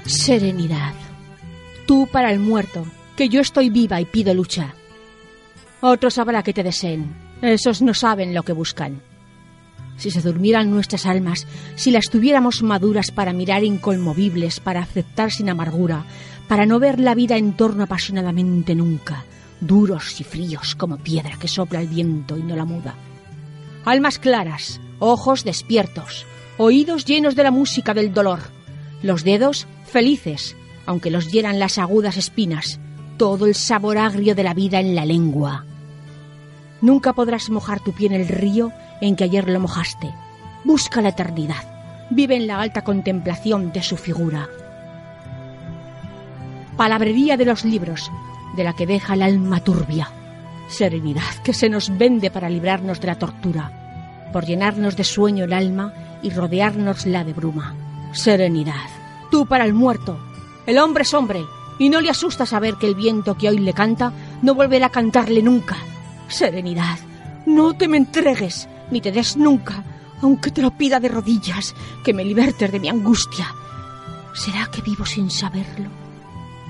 [0.07, 0.95] Serenidad.
[1.87, 4.73] Tú para el muerto, que yo estoy viva y pido lucha.
[5.83, 7.15] Otros habrá que te deseen.
[7.43, 9.03] Esos no saben lo que buscan.
[9.99, 15.51] Si se durmieran nuestras almas, si las tuviéramos maduras para mirar inconmovibles, para aceptar sin
[15.51, 16.07] amargura,
[16.49, 19.27] para no ver la vida en torno apasionadamente nunca,
[19.61, 22.95] duros y fríos como piedra que sopla el viento y no la muda.
[23.85, 26.27] Almas claras, ojos despiertos,
[26.59, 28.41] oídos llenos de la música del dolor,
[29.03, 30.57] los dedos felices,
[30.87, 32.81] aunque los hieran las agudas espinas,
[33.17, 35.65] todo el sabor agrio de la vida en la lengua.
[36.81, 40.13] Nunca podrás mojar tu pie en el río en que ayer lo mojaste.
[40.65, 41.65] Busca la eternidad.
[42.11, 44.49] Vive en la alta contemplación de su figura.
[46.77, 48.11] Palabrería de los libros,
[48.57, 50.11] de la que deja el alma turbia.
[50.69, 53.86] Serenidad que se nos vende para librarnos de la tortura,
[54.33, 57.75] por llenarnos de sueño el alma y rodeárnosla de bruma.
[58.13, 58.89] Serenidad.
[59.31, 60.19] Tú para el muerto.
[60.67, 61.45] El hombre es hombre,
[61.79, 64.13] y no le asusta saber que el viento que hoy le canta
[64.43, 65.77] no volverá a cantarle nunca.
[66.29, 66.99] Serenidad.
[67.47, 69.85] No te me entregues, ni te des nunca,
[70.23, 71.75] aunque te lo pida de rodillas,
[72.05, 73.47] que me libertes de mi angustia.
[74.35, 75.89] ¿Será que vivo sin saberlo?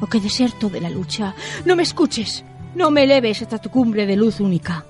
[0.00, 1.34] ¿O que deserto de la lucha?
[1.64, 2.44] No me escuches,
[2.74, 4.84] no me eleves hasta tu cumbre de luz única.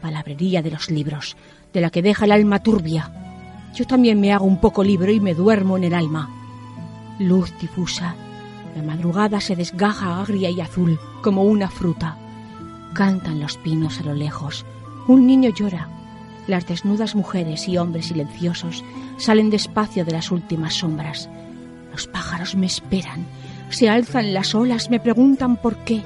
[0.00, 1.36] Palabrería de los libros,
[1.72, 3.10] de la que deja el alma turbia.
[3.74, 6.28] Yo también me hago un poco libro y me duermo en el alma.
[7.18, 8.14] Luz difusa.
[8.74, 12.16] La madrugada se desgaja agria y azul como una fruta.
[12.94, 14.64] Cantan los pinos a lo lejos.
[15.06, 15.88] Un niño llora.
[16.46, 18.84] Las desnudas mujeres y hombres silenciosos
[19.18, 21.28] salen despacio de las últimas sombras.
[21.92, 23.26] Los pájaros me esperan.
[23.70, 26.02] Se alzan las olas, me preguntan por qué.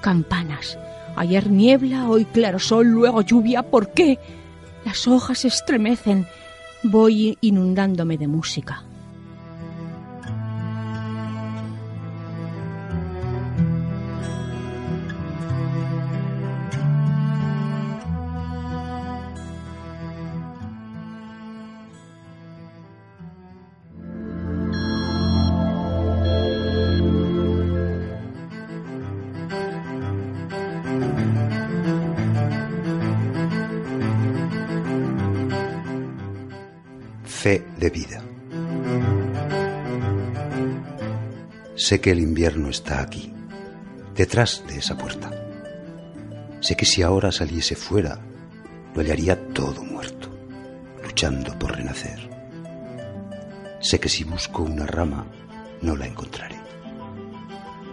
[0.00, 0.78] Campanas.
[1.16, 3.62] Ayer niebla, hoy claro sol, luego lluvia.
[3.62, 4.18] ¿Por qué?
[4.84, 6.26] Las hojas se estremecen.
[6.82, 8.84] Voy inundándome de música.
[37.90, 38.22] Vida.
[41.74, 43.32] Sé que el invierno está aquí,
[44.14, 45.30] detrás de esa puerta.
[46.60, 48.20] Sé que si ahora saliese fuera,
[48.94, 50.28] lo hallaría todo muerto,
[51.02, 52.30] luchando por renacer.
[53.80, 55.26] Sé que si busco una rama,
[55.80, 56.56] no la encontraré.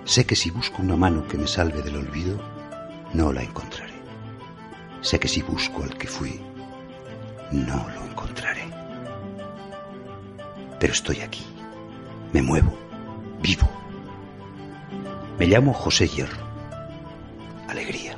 [0.06, 2.40] Sé que si busco una mano que me salve del olvido,
[3.14, 3.94] no la encontraré.
[5.02, 6.40] Sé que si busco al que fui,
[7.52, 8.59] no lo encontraré.
[10.80, 11.46] Pero estoy aquí,
[12.32, 12.74] me muevo,
[13.42, 13.68] vivo.
[15.38, 16.48] Me llamo José Hierro.
[17.68, 18.16] Alegría.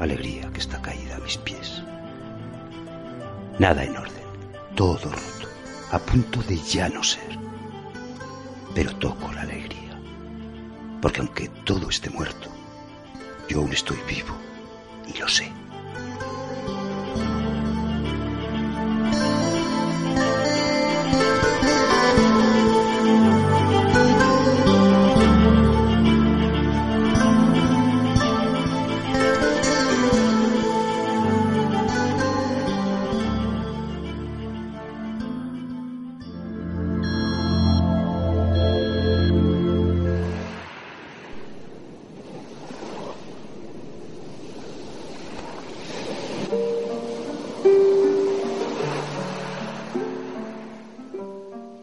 [0.00, 1.82] Alegría que está caída a mis pies.
[3.58, 4.24] Nada en orden,
[4.74, 5.48] todo roto,
[5.92, 7.38] a punto de ya no ser.
[8.74, 9.98] Pero toco la alegría,
[11.00, 12.48] porque aunque todo esté muerto,
[13.48, 14.34] yo aún estoy vivo
[15.06, 15.50] y lo sé.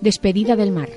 [0.01, 0.89] Despedida del mar.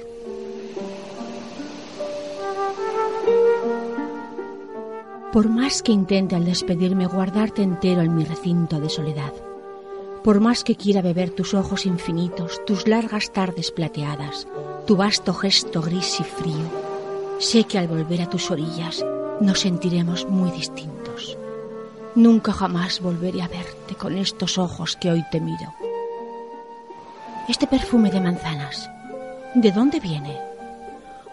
[5.31, 9.35] Por más que intente al despedirme guardarte entero en mi recinto de soledad,
[10.23, 14.49] por más que quiera beber tus ojos infinitos, tus largas tardes plateadas,
[14.87, 16.71] tu vasto gesto gris y frío,
[17.41, 19.05] sé que al volver a tus orillas
[19.39, 21.37] nos sentiremos muy distintos.
[22.15, 25.75] Nunca jamás volveré a verte con estos ojos que hoy te miro.
[27.47, 28.89] Este perfume de manzanas,
[29.55, 30.37] ¿de dónde viene?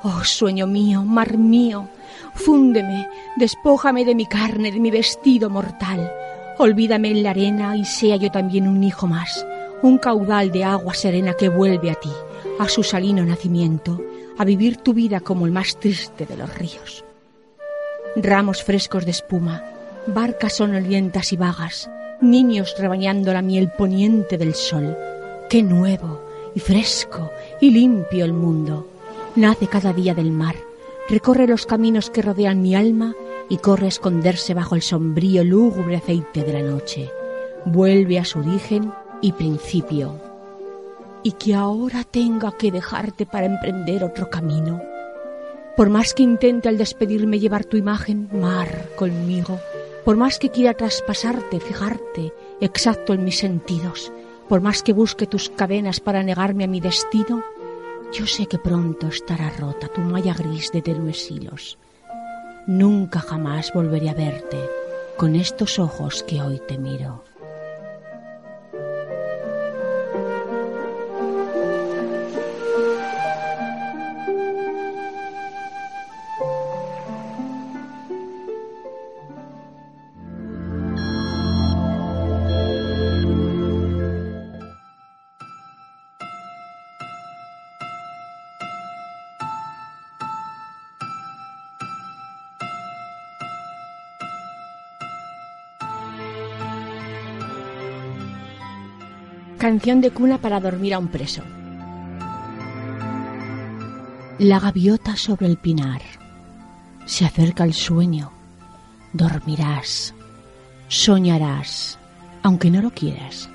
[0.04, 1.88] Oh, sueño mío, mar mío,
[2.34, 6.12] fúndeme, despójame de mi carne, de mi vestido mortal.
[6.58, 9.46] Olvídame en la arena y sea yo también un hijo más,
[9.82, 12.12] un caudal de agua serena que vuelve a ti,
[12.60, 14.02] a su salino nacimiento,
[14.38, 17.04] a vivir tu vida como el más triste de los ríos.
[18.16, 19.64] Ramos frescos de espuma,
[20.08, 21.90] barcas sonolientas y vagas,
[22.22, 24.98] niños rebañando la miel poniente del sol.
[25.50, 28.88] Qué nuevo y fresco y limpio el mundo.
[29.36, 30.56] Nace cada día del mar,
[31.10, 33.16] recorre los caminos que rodean mi alma
[33.50, 37.10] y corre a esconderse bajo el sombrío lúgubre aceite de la noche.
[37.66, 38.92] Vuelve a su origen
[39.22, 40.16] y principio.
[41.24, 44.82] Y que ahora tenga que dejarte para emprender otro camino.
[45.78, 49.60] Por más que intente al despedirme llevar tu imagen, mar, conmigo,
[50.04, 54.12] por más que quiera traspasarte, fijarte, exacto en mis sentidos,
[54.52, 57.42] por más que busque tus cadenas para negarme a mi destino,
[58.12, 61.78] yo sé que pronto estará rota tu malla gris de tenues hilos.
[62.68, 64.60] Nunca jamás volveré a verte
[65.16, 67.24] con estos ojos que hoy te miro.
[99.62, 101.44] Canción de cuna para dormir a un preso.
[104.40, 106.02] La gaviota sobre el pinar.
[107.06, 108.32] Se acerca el sueño.
[109.14, 110.16] Dormirás.
[110.88, 112.00] Soñarás,
[112.42, 113.52] aunque no lo quieras.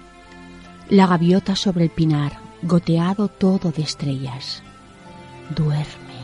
[0.91, 4.63] La gaviota sobre el pinar, goteado todo de estrellas.
[5.57, 6.21] Duerme.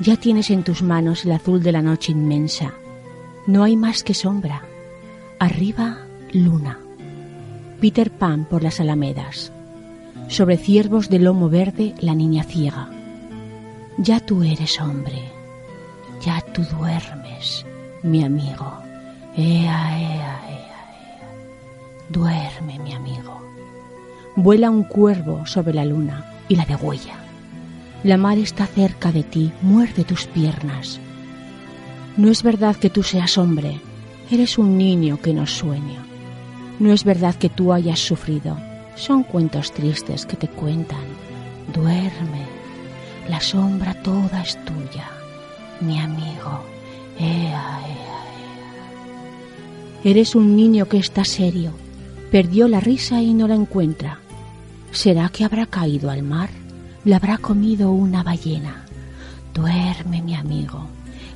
[0.00, 2.72] Ya tienes en tus manos el azul de la noche inmensa.
[3.46, 4.62] No hay más que sombra.
[5.38, 6.78] Arriba, luna.
[7.80, 9.52] Peter Pan por las alamedas.
[10.26, 12.90] Sobre ciervos de lomo verde la niña ciega.
[13.98, 15.22] Ya tú eres hombre,
[16.20, 17.64] ya tú duermes,
[18.02, 18.72] mi amigo.
[19.36, 21.28] Ea, ea, ea, ea.
[22.08, 23.40] Duerme, mi amigo.
[24.34, 27.14] Vuela un cuervo sobre la luna y la degüella.
[28.02, 31.00] La mar está cerca de ti, muerde tus piernas.
[32.16, 33.80] No es verdad que tú seas hombre,
[34.30, 36.04] eres un niño que no sueña.
[36.78, 38.56] No es verdad que tú hayas sufrido,
[38.94, 41.04] son cuentos tristes que te cuentan.
[41.72, 42.46] Duerme,
[43.28, 45.08] la sombra toda es tuya,
[45.80, 46.62] mi amigo.
[47.18, 48.08] Ea, ea, ea.
[50.04, 51.72] Eres un niño que está serio,
[52.30, 54.20] perdió la risa y no la encuentra.
[54.92, 56.48] ¿Será que habrá caído al mar?
[57.04, 58.84] ¿Le habrá comido una ballena?
[59.52, 60.86] Duerme, mi amigo,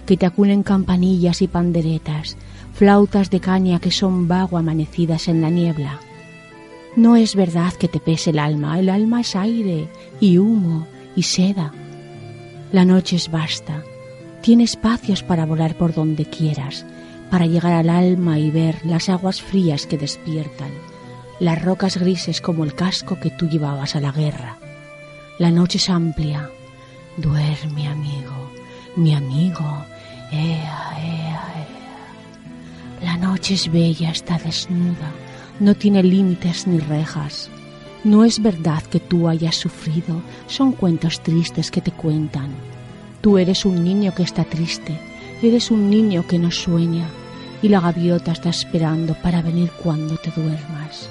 [0.07, 2.36] que te acunen campanillas y panderetas,
[2.74, 6.00] flautas de caña que son vago amanecidas en la niebla.
[6.96, 9.88] No es verdad que te pese el alma, el alma es aire
[10.20, 10.86] y humo
[11.16, 11.72] y seda.
[12.72, 13.82] La noche es vasta,
[14.42, 16.84] tiene espacios para volar por donde quieras,
[17.30, 20.70] para llegar al alma y ver las aguas frías que despiertan,
[21.40, 24.59] las rocas grises como el casco que tú llevabas a la guerra.
[25.38, 26.50] La noche es amplia.
[27.16, 28.53] Duerme, amigo,
[28.96, 29.84] mi amigo.
[30.32, 33.04] Ea, ea, ea.
[33.04, 35.12] La noche es bella, está desnuda,
[35.60, 37.50] no tiene límites ni rejas.
[38.04, 42.50] No es verdad que tú hayas sufrido, son cuentos tristes que te cuentan.
[43.20, 44.98] Tú eres un niño que está triste,
[45.42, 47.06] eres un niño que no sueña,
[47.62, 51.08] y la gaviota está esperando para venir cuando te duermas.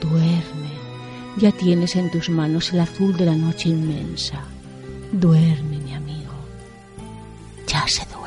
[0.00, 0.70] Duerme,
[1.38, 4.44] ya tienes en tus manos el azul de la noche inmensa.
[5.10, 6.32] Duerme, mi amigo.
[7.66, 8.21] Ya se duerme,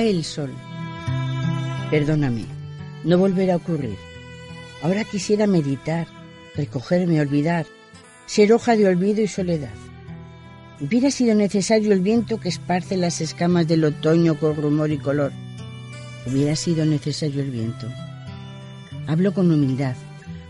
[0.00, 0.50] El sol.
[1.90, 2.44] Perdóname,
[3.04, 3.96] no volverá a ocurrir.
[4.82, 6.06] Ahora quisiera meditar,
[6.56, 7.66] recogerme, olvidar,
[8.26, 9.74] ser hoja de olvido y soledad.
[10.80, 15.32] Hubiera sido necesario el viento que esparce las escamas del otoño con rumor y color.
[16.26, 17.86] Hubiera sido necesario el viento.
[19.06, 19.94] Hablo con humildad,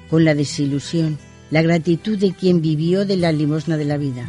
[0.09, 1.18] con la desilusión,
[1.51, 4.24] la gratitud de quien vivió de la limosna de la vida,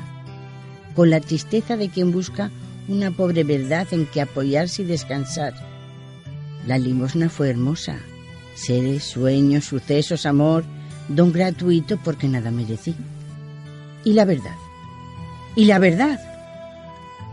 [0.96, 2.52] con la tristeza de quien busca
[2.88, 5.54] una pobre verdad en que apoyarse y descansar.
[6.68, 7.98] La limosna fue hermosa.
[8.56, 10.64] Seres, sueños, sucesos, amor,
[11.08, 12.96] don gratuito porque nada merecí.
[14.04, 14.56] Y la verdad.
[15.56, 16.20] Y la verdad.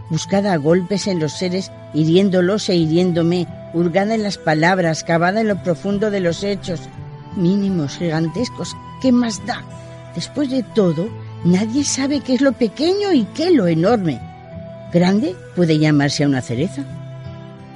[0.09, 5.49] Buscada a golpes en los seres, hiriéndolos e hiriéndome, hurgada en las palabras, cavada en
[5.49, 6.81] lo profundo de los hechos,
[7.37, 9.63] mínimos, gigantescos, ¿qué más da?
[10.15, 11.09] Después de todo,
[11.45, 14.21] nadie sabe qué es lo pequeño y qué lo enorme.
[14.93, 16.85] Grande puede llamarse a una cereza.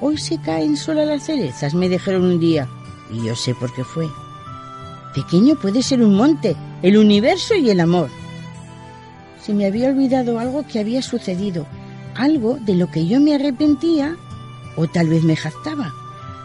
[0.01, 2.67] Hoy se caen solas las cerezas, me dijeron un día,
[3.09, 4.07] y yo sé por qué fue.
[5.13, 8.09] Pequeño puede ser un monte, el universo y el amor.
[9.41, 11.65] Se me había olvidado algo que había sucedido,
[12.15, 14.17] algo de lo que yo me arrepentía
[14.75, 15.93] o tal vez me jactaba,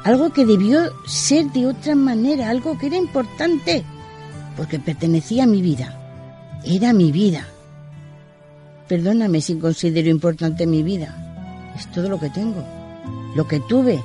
[0.05, 3.83] algo que debió ser de otra manera, algo que era importante,
[4.57, 5.99] porque pertenecía a mi vida,
[6.65, 7.45] era mi vida.
[8.91, 11.15] Perdóname si considero importante mi vida.
[11.79, 12.65] Es todo lo que tengo.
[13.37, 14.03] Lo que tuve.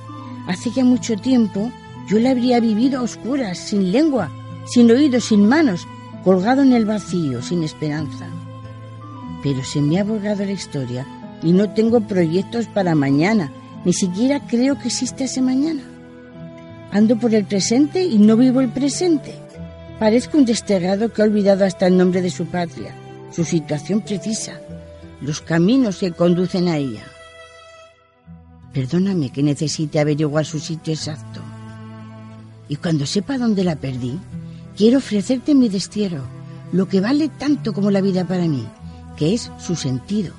[0.47, 1.71] Hace ya mucho tiempo
[2.07, 4.29] yo la habría vivido a oscuras, sin lengua,
[4.67, 5.87] sin oídos, sin manos,
[6.23, 8.27] colgado en el vacío, sin esperanza.
[9.41, 11.07] Pero se me ha borrado la historia
[11.41, 13.51] y no tengo proyectos para mañana.
[13.85, 15.81] Ni siquiera creo que exista ese mañana.
[16.91, 19.33] Ando por el presente y no vivo el presente.
[19.97, 22.93] Parezco un desterrado que ha olvidado hasta el nombre de su patria,
[23.31, 24.59] su situación precisa,
[25.21, 27.03] los caminos que conducen a ella.
[28.73, 31.41] Perdóname que necesite averiguar su sitio exacto.
[32.67, 34.19] Y cuando sepa dónde la perdí,
[34.75, 36.23] quiero ofrecerte mi destierro,
[36.71, 38.67] lo que vale tanto como la vida para mí,
[39.15, 40.33] que es su sentido.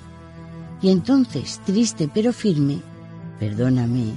[0.83, 2.81] Y entonces, triste pero firme,
[3.41, 4.13] perdóname,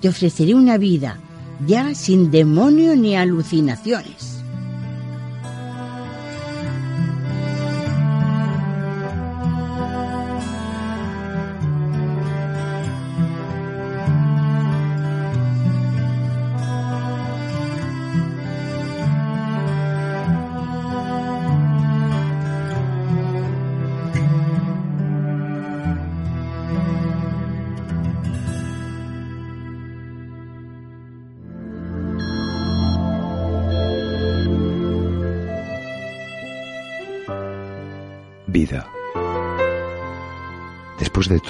[0.00, 1.18] te ofreceré una vida
[1.66, 4.35] ya sin demonio ni alucinaciones.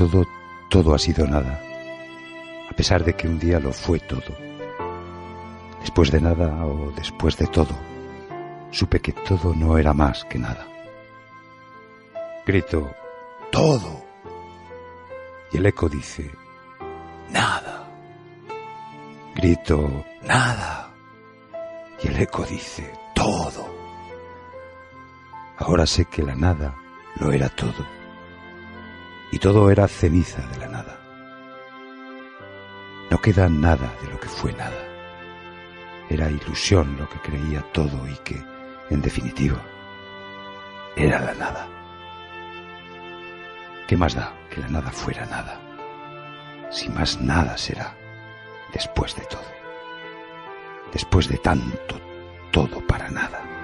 [0.09, 0.27] Todo,
[0.69, 1.61] todo ha sido nada,
[2.71, 4.37] a pesar de que un día lo fue todo.
[5.81, 7.75] Después de nada o después de todo,
[8.71, 10.67] supe que todo no era más que nada.
[12.47, 12.95] Grito,
[13.51, 14.05] todo.
[15.53, 16.31] Y el eco dice,
[17.31, 17.89] nada.
[19.35, 20.91] Grito, nada.
[22.03, 23.75] Y el eco dice, todo.
[25.59, 26.77] Ahora sé que la nada
[27.19, 27.96] lo era todo.
[29.33, 30.99] Y todo era ceniza de la nada.
[33.11, 34.83] No queda nada de lo que fue nada.
[36.09, 38.43] Era ilusión lo que creía todo y que,
[38.91, 39.61] en definitiva,
[40.97, 41.69] era la nada.
[43.87, 45.61] ¿Qué más da que la nada fuera nada?
[46.71, 47.95] Si más nada será
[48.73, 49.45] después de todo.
[50.93, 52.01] Después de tanto,
[52.51, 53.56] todo para nada.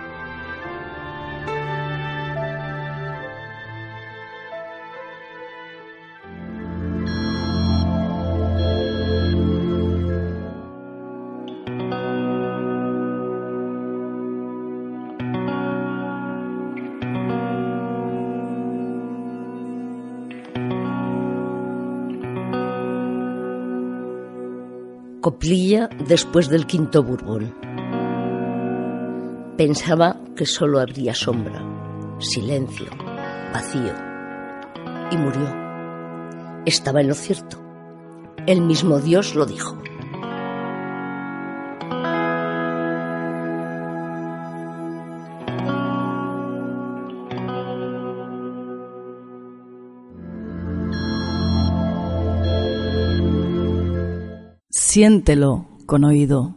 [25.23, 27.55] Coplilla después del quinto Bourbon.
[29.57, 31.65] Pensaba que solo habría sombra,
[32.19, 32.87] silencio,
[33.55, 33.95] vacío.
[35.13, 35.47] Y murió.
[36.67, 37.57] Estaba en lo cierto.
[38.49, 39.81] El mismo Dios lo dijo.
[54.95, 56.55] Siéntelo con oído.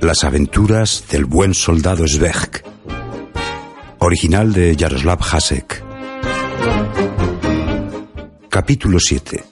[0.00, 2.64] Las aventuras del buen soldado Sveg.
[4.00, 5.84] Original de Jaroslav Hasek.
[8.48, 9.44] Capítulo 7.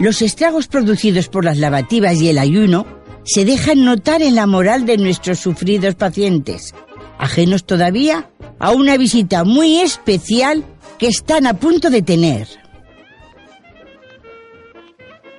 [0.00, 2.86] Los estragos producidos por las lavativas y el ayuno
[3.24, 6.74] se dejan notar en la moral de nuestros sufridos pacientes,
[7.18, 10.64] ajenos todavía a una visita muy especial
[10.98, 12.48] que están a punto de tener.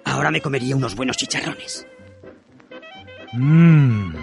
[0.06, 1.86] Ahora me comería unos buenos chicharrones.
[3.34, 4.16] Mmm.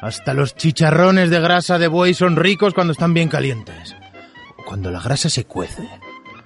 [0.00, 3.94] Hasta los chicharrones de grasa de buey son ricos cuando están bien calientes.
[4.66, 5.88] Cuando la grasa se cuece,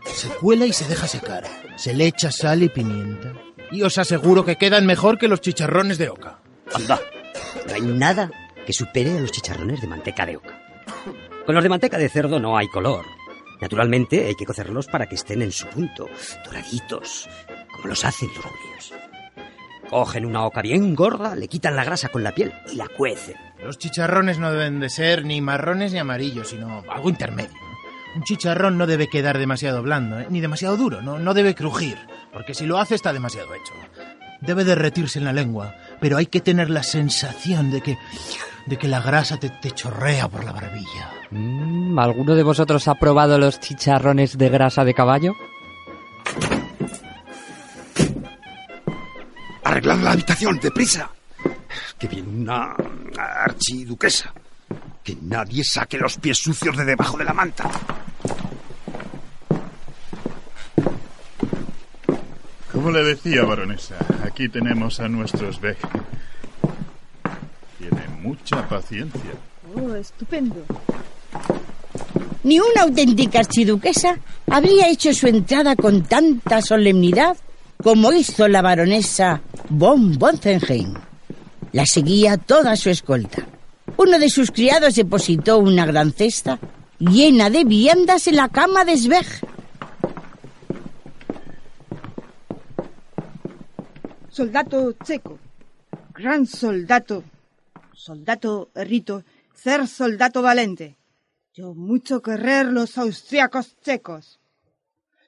[0.04, 1.44] se cuela y se deja secar.
[1.76, 3.32] Se le echa sal y pimienta.
[3.70, 6.38] Y os aseguro que quedan mejor que los chicharrones de oca.
[6.74, 7.00] Anda,
[7.66, 8.30] no hay nada
[8.66, 10.60] que supere a los chicharrones de manteca de oca.
[11.46, 13.06] Con los de manteca de cerdo no hay color.
[13.60, 16.08] Naturalmente hay que cocerlos para que estén en su punto,
[16.44, 17.28] doraditos,
[17.72, 18.92] como los hacen los judíos.
[19.88, 23.36] Cogen una oca bien gorda, le quitan la grasa con la piel y la cuecen.
[23.62, 27.54] Los chicharrones no deben de ser ni marrones ni amarillos, sino algo intermedio.
[28.16, 30.26] Un chicharrón no debe quedar demasiado blando, ¿eh?
[30.28, 31.96] ni demasiado duro, no, no debe crujir,
[32.32, 33.72] porque si lo hace está demasiado hecho.
[34.40, 37.98] Debe derretirse en la lengua, pero hay que tener la sensación de que,
[38.66, 41.15] de que la grasa te, te chorrea por la barbilla.
[41.30, 45.34] Mm, ¿Alguno de vosotros ha probado los chicharrones de grasa de caballo?
[49.64, 51.10] Arreglad la habitación, deprisa.
[51.98, 52.74] Que viene una
[53.16, 54.32] archiduquesa.
[55.02, 57.68] Que nadie saque los pies sucios de debajo de la manta.
[62.72, 65.78] Como le decía, baronesa, aquí tenemos a nuestros Beck.
[67.78, 69.32] Tiene mucha paciencia.
[69.74, 70.64] Oh, estupendo.
[72.42, 77.36] Ni una auténtica archiduquesa habría hecho su entrada con tanta solemnidad
[77.82, 80.94] como hizo la baronesa von Bonzenheim.
[81.72, 83.46] La seguía toda su escolta.
[83.96, 86.58] Uno de sus criados depositó una gran cesta
[86.98, 89.26] llena de viandas en la cama de Sveg.
[94.30, 95.38] Soldato checo,
[96.14, 97.24] gran soldato,
[97.94, 99.24] soldato rito,
[99.54, 100.95] ser soldato valente.
[101.56, 104.38] Yo mucho querer los austriacos checos.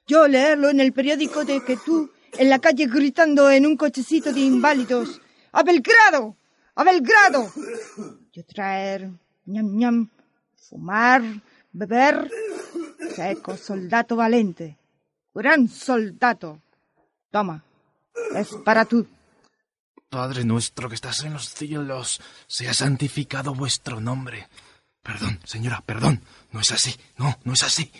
[0.05, 4.31] Yo leerlo en el periódico de que tú en la calle gritando en un cochecito
[4.31, 5.19] de inválidos.
[5.51, 6.35] ¡A Belgrado!
[6.75, 7.51] ¡A Belgrado!
[8.31, 9.09] Yo traer
[9.47, 10.09] ñam ñam,
[10.55, 11.23] fumar,
[11.71, 12.29] beber.
[13.15, 14.77] Seco, soldado valente.
[15.33, 16.61] Gran soldado.
[17.31, 17.63] Toma,
[18.35, 19.07] es para tú.
[20.09, 24.47] Padre nuestro que estás en los cielos, sea santificado vuestro nombre.
[25.09, 26.21] Perdón, señora, perdón.
[26.51, 26.95] No es así.
[27.17, 27.91] No, no es así.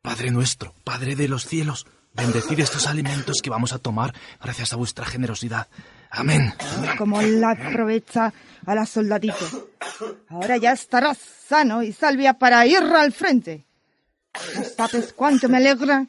[0.00, 4.76] Padre nuestro, Padre de los cielos, bendecid estos alimentos que vamos a tomar gracias a
[4.76, 5.66] vuestra generosidad.
[6.08, 6.54] Amén.
[6.96, 8.32] Como la aprovecha
[8.64, 9.68] a la soldadito.
[10.28, 13.64] Ahora ya estarás sano y salvia para ir al frente.
[14.54, 16.06] No sabes cuánto me alegra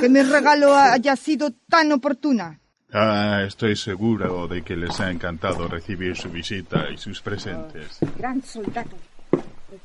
[0.00, 2.60] que mi regalo haya sido tan oportuna.
[2.92, 7.98] Ah, estoy seguro de que les ha encantado recibir su visita y sus presentes.
[8.16, 8.96] Gran soldado.
[9.68, 9.80] El.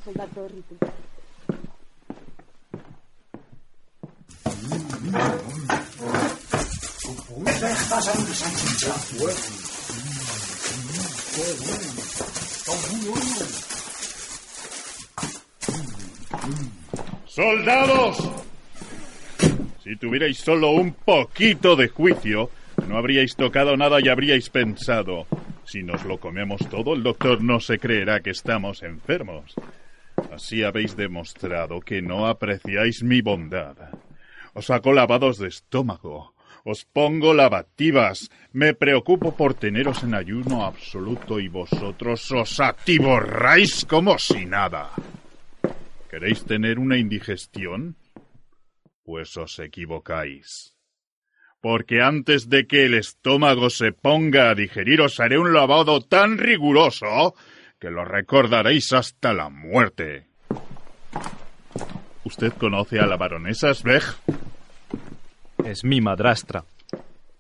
[17.28, 18.18] ¡Soldados!
[19.84, 22.52] Si tuvierais solo un poquito de juicio,
[22.88, 25.26] no habríais tocado nada y habríais pensado,
[25.72, 29.56] si nos lo comemos todo, el doctor no se creerá que estamos enfermos.
[30.30, 33.78] Así habéis demostrado que no apreciáis mi bondad.
[34.54, 41.40] Os hago lavados de estómago, os pongo lavativas, me preocupo por teneros en ayuno absoluto
[41.40, 44.92] y vosotros os atiborráis como si nada.
[46.10, 47.96] ¿Queréis tener una indigestión?
[49.04, 50.76] Pues os equivocáis.
[51.62, 56.38] Porque antes de que el estómago se ponga a digerir os haré un lavado tan
[56.40, 57.36] riguroso
[57.80, 60.26] que lo recordaréis hasta la muerte.
[62.24, 64.04] ¿Usted conoce a la baronesa Sveg?
[65.66, 66.66] Es mi madrastra.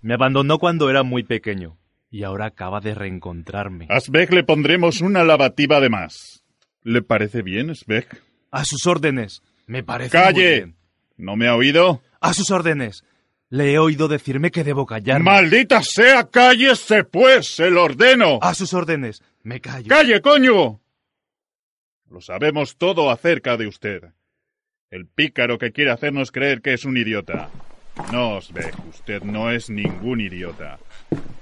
[0.01, 1.78] Me abandonó cuando era muy pequeño
[2.09, 3.88] y ahora acaba de reencontrarme.
[3.89, 6.43] A Sveg le pondremos una lavativa de más.
[6.84, 8.07] ¿Le parece bien, Sveg?
[8.51, 9.41] A sus órdenes.
[9.65, 10.34] Me parece ¡Calle!
[10.34, 10.76] muy bien.
[11.17, 12.01] ¿No me ha oído?
[12.19, 13.03] A sus órdenes.
[13.52, 15.26] Le he oído decirme que debo callarme.
[15.26, 16.30] ¡Maldita sea!
[16.30, 17.47] ¡Cállese, pues!
[17.54, 18.39] ¡Se lo ordeno!
[18.41, 19.22] A sus órdenes.
[19.43, 19.89] Me callo.
[19.89, 20.80] ¡Calle, coño!
[22.10, 24.04] Lo sabemos todo acerca de usted.
[24.89, 27.49] El pícaro que quiere hacernos creer que es un idiota.
[28.14, 30.80] No, Osbeck, usted no es ningún idiota.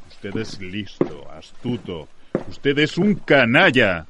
[0.09, 2.07] Usted es listo, astuto.
[2.47, 4.07] Usted es un canalla,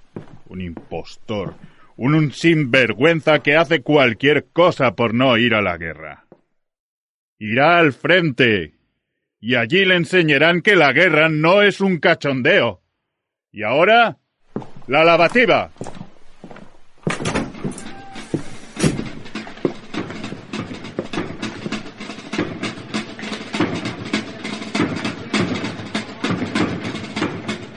[0.48, 1.56] un impostor,
[1.98, 6.29] un, un sinvergüenza que hace cualquier cosa por no ir a la guerra.
[7.42, 8.74] Irá al frente,
[9.40, 12.82] y allí le enseñarán que la guerra no es un cachondeo.
[13.50, 14.18] Y ahora,
[14.88, 15.72] la lavativa.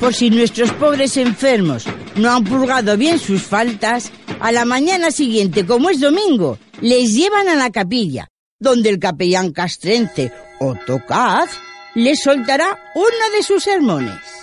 [0.01, 1.87] Por si nuestros pobres enfermos
[2.17, 4.11] no han purgado bien sus faltas,
[4.41, 8.32] a la mañana siguiente, como es domingo, les llevan a la capilla,
[8.63, 11.51] donde el capellán castrense o tocaz
[11.95, 14.43] les soltará uno de sus sermones.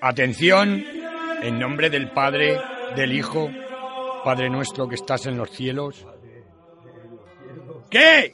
[0.00, 0.84] Atención,
[1.42, 2.60] en nombre del Padre,
[2.94, 3.50] del Hijo,
[4.24, 6.06] Padre nuestro que estás en los cielos.
[7.90, 8.32] ¿Qué?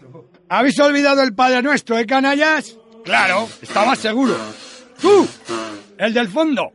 [0.55, 2.77] ¿Habéis olvidado el Padre nuestro, eh, canallas?
[3.07, 4.37] Claro, estaba seguro.
[5.01, 5.27] ¡Tú!
[5.97, 6.75] El del fondo.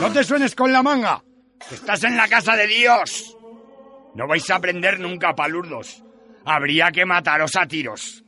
[0.00, 1.24] No te suenes con la manga.
[1.68, 3.36] Estás en la casa de Dios.
[4.14, 6.00] No vais a aprender nunca, palurdos.
[6.44, 8.22] Habría que mataros a tiros.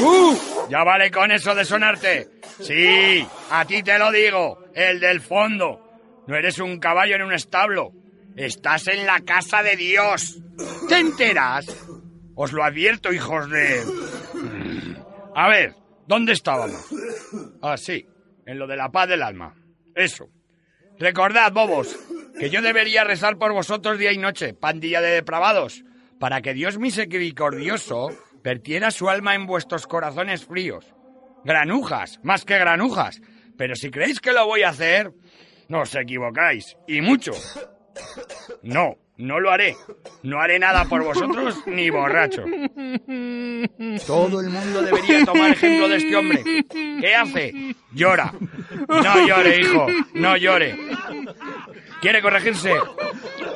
[0.00, 0.34] ¡Uh!
[0.70, 2.30] Ya vale con eso de sonarte.
[2.62, 6.00] Sí, a ti te lo digo, el del fondo.
[6.26, 7.92] No eres un caballo en un establo.
[8.36, 10.38] Estás en la casa de Dios.
[10.88, 11.66] ¿Te enteras?
[12.40, 13.82] Os lo advierto, hijos de...
[15.34, 15.74] A ver,
[16.06, 16.86] ¿dónde estábamos?
[17.60, 18.06] Ah, sí,
[18.46, 19.56] en lo de la paz del alma.
[19.96, 20.28] Eso.
[21.00, 21.98] Recordad, bobos,
[22.38, 25.82] que yo debería rezar por vosotros día y noche, pandilla de depravados,
[26.20, 28.10] para que Dios misericordioso
[28.44, 30.94] vertiera su alma en vuestros corazones fríos.
[31.44, 33.20] Granujas, más que granujas.
[33.56, 35.12] Pero si creéis que lo voy a hacer,
[35.66, 36.76] no os equivocáis.
[36.86, 37.32] Y mucho.
[38.62, 39.76] No, no lo haré.
[40.22, 42.44] No haré nada por vosotros ni borracho.
[44.06, 46.42] Todo el mundo debería tomar ejemplo de este hombre.
[46.70, 47.74] ¿Qué hace?
[47.92, 48.32] Llora.
[48.88, 49.86] No llore, hijo.
[50.14, 50.78] No llore.
[52.00, 52.72] ¿Quiere corregirse?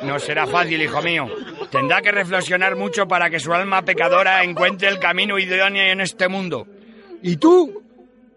[0.03, 1.27] no será fácil, hijo mío.
[1.71, 6.27] Tendrá que reflexionar mucho para que su alma pecadora encuentre el camino idóneo en este
[6.27, 6.67] mundo.
[7.21, 7.81] ¿Y tú?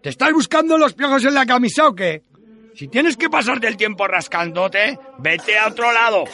[0.01, 2.23] ¿Te estás buscando los piojos en la camisa o qué?
[2.77, 6.25] Si tienes que pasar del tiempo rascándote, vete a otro lado.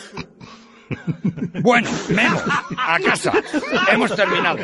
[1.61, 2.41] Bueno, Memo,
[2.77, 3.31] a casa.
[3.91, 4.59] Hemos terminado.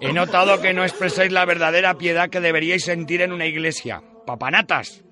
[0.00, 4.02] He notado que no expresáis la verdadera piedad que deberíais sentir en una iglesia.
[4.26, 5.04] Papanatas.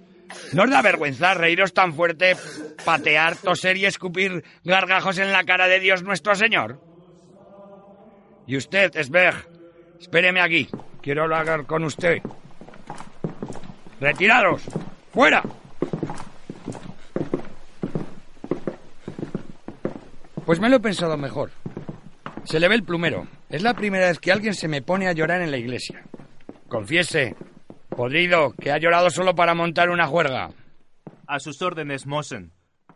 [0.52, 2.36] ¿No os da vergüenza reíros tan fuerte,
[2.84, 6.80] patear, toser y escupir gargajos en la cara de Dios nuestro Señor?
[8.46, 9.46] Y usted, Sberg,
[10.00, 10.68] espéreme aquí.
[11.02, 12.18] Quiero hablar con usted.
[14.00, 14.62] Retiraros.
[15.12, 15.42] ¡Fuera!
[20.52, 21.50] Pues me lo he pensado mejor.
[22.44, 23.26] Se le ve el plumero.
[23.48, 26.04] Es la primera vez que alguien se me pone a llorar en la iglesia.
[26.68, 27.36] Confiese,
[27.88, 30.50] podrido, que ha llorado solo para montar una juerga.
[31.26, 32.52] A sus órdenes, Mosen.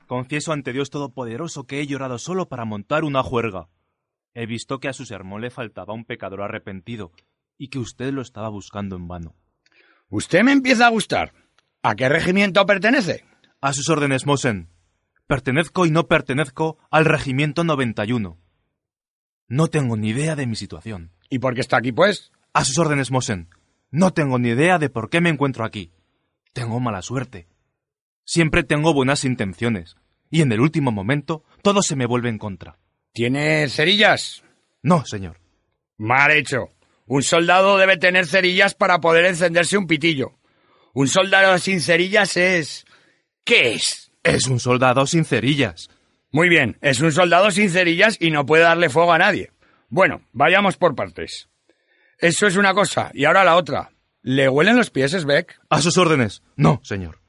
[0.07, 3.69] Confieso ante Dios Todopoderoso que he llorado solo para montar una juerga.
[4.35, 7.11] He visto que a su sermón le faltaba un pecador arrepentido
[7.57, 9.35] y que usted lo estaba buscando en vano.
[10.11, 11.33] Usted me empieza a gustar.
[11.83, 13.25] ¿A qué regimiento pertenece?
[13.63, 14.76] A sus órdenes, Mosen.
[15.27, 18.39] Pertenezco y no pertenezco al Regimiento 91.
[19.49, 21.13] No tengo ni idea de mi situación.
[21.29, 22.31] ¿Y por qué está aquí, pues?
[22.53, 23.49] A sus órdenes, Mosen.
[23.91, 25.93] No tengo ni idea de por qué me encuentro aquí.
[26.53, 27.49] Tengo mala suerte.
[28.25, 29.97] Siempre tengo buenas intenciones.
[30.31, 32.79] Y en el último momento todo se me vuelve en contra.
[33.13, 34.45] ¿Tiene cerillas?
[34.83, 35.41] No, señor.
[35.97, 36.69] Mal hecho.
[37.07, 40.39] Un soldado debe tener cerillas para poder encenderse un pitillo.
[40.95, 42.85] Un soldado sin cerillas es...
[43.45, 44.06] ¿Qué es?
[44.27, 45.89] Es un soldado sin cerillas.
[46.33, 49.53] Muy bien, es un soldado sin cerillas y no puede darle fuego a nadie.
[49.89, 51.49] Bueno, vayamos por partes.
[52.19, 53.91] Eso es una cosa, y ahora la otra.
[54.23, 55.61] ¿Le huelen los pies, Beck?
[55.71, 56.43] A sus órdenes.
[56.57, 57.21] No, señor.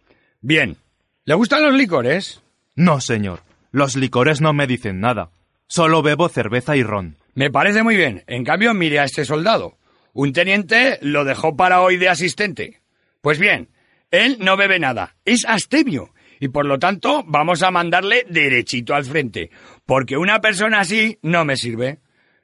[0.42, 0.78] Bien.
[1.26, 2.42] ¿Le gustan los licores?
[2.76, 3.42] No, señor.
[3.72, 5.30] Los licores no me dicen nada.
[5.68, 7.18] Solo bebo cerveza y ron.
[7.36, 8.24] Me parece muy bien.
[8.26, 9.78] En cambio, mire a este soldado.
[10.14, 12.82] Un teniente lo dejó para hoy de asistente.
[13.22, 13.70] Pues bien,
[14.10, 15.16] él no bebe nada.
[15.26, 16.12] Es astemio.
[16.40, 19.50] Y por lo tanto, vamos a mandarle derechito al frente.
[19.86, 22.00] Porque una persona así no me sirve.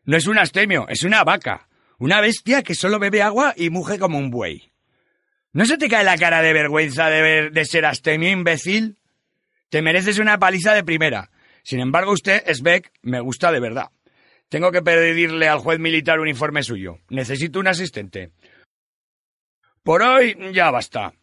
[0.05, 1.67] No es un astemio, es una vaca.
[1.99, 4.71] Una bestia que solo bebe agua y muge como un buey.
[5.53, 8.97] ¿No se te cae la cara de vergüenza de, ver, de ser astemio, imbécil?
[9.69, 11.29] Te mereces una paliza de primera.
[11.63, 13.91] Sin embargo, usted, Sbeck, me gusta de verdad.
[14.49, 16.99] Tengo que pedirle al juez militar un informe suyo.
[17.09, 18.31] Necesito un asistente.
[19.83, 21.13] Por hoy ya basta.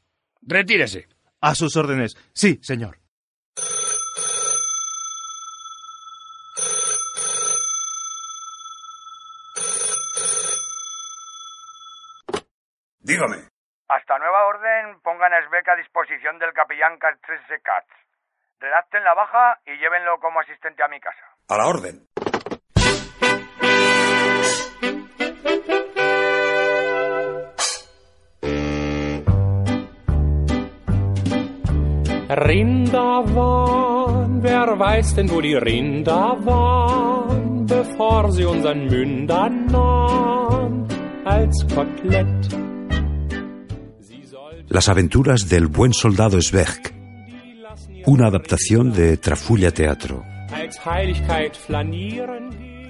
[0.42, 1.08] Retírese.
[1.40, 2.16] A sus órdenes.
[2.34, 2.98] Sí, señor.
[13.00, 13.48] Dígame.
[13.88, 17.88] Hasta nueva orden, pongan a Sbeck a disposición del capellán Castrese Katz.
[18.60, 21.26] Redacten la baja y llévenlo como asistente a mi casa.
[21.48, 22.06] A la orden.
[32.30, 40.86] Rinder waren, wer weiß denn, wo die Rinder waren, bevor sie unseren Mündern nahen,
[41.24, 42.48] als Kotelett.
[44.68, 46.94] Las aventuras del buen soldado Sveg,
[48.06, 50.22] una adaptación de Trafulla Teatro,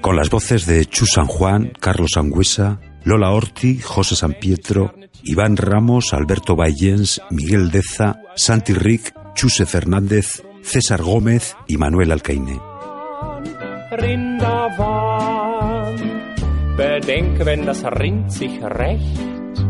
[0.02, 4.92] con las voces de Chu San Juan, Carlos Angüesa, Lola Orti, José San Pietro,
[5.24, 12.60] Iván Ramos, Alberto Bayens, Miguel Deza, Santi Rick, Chuse Fernández, César Gómez y Manuel Alcaine.
[13.92, 15.96] Rinder waren.
[16.76, 19.64] Bedenke, wenn das Rind sich rächt,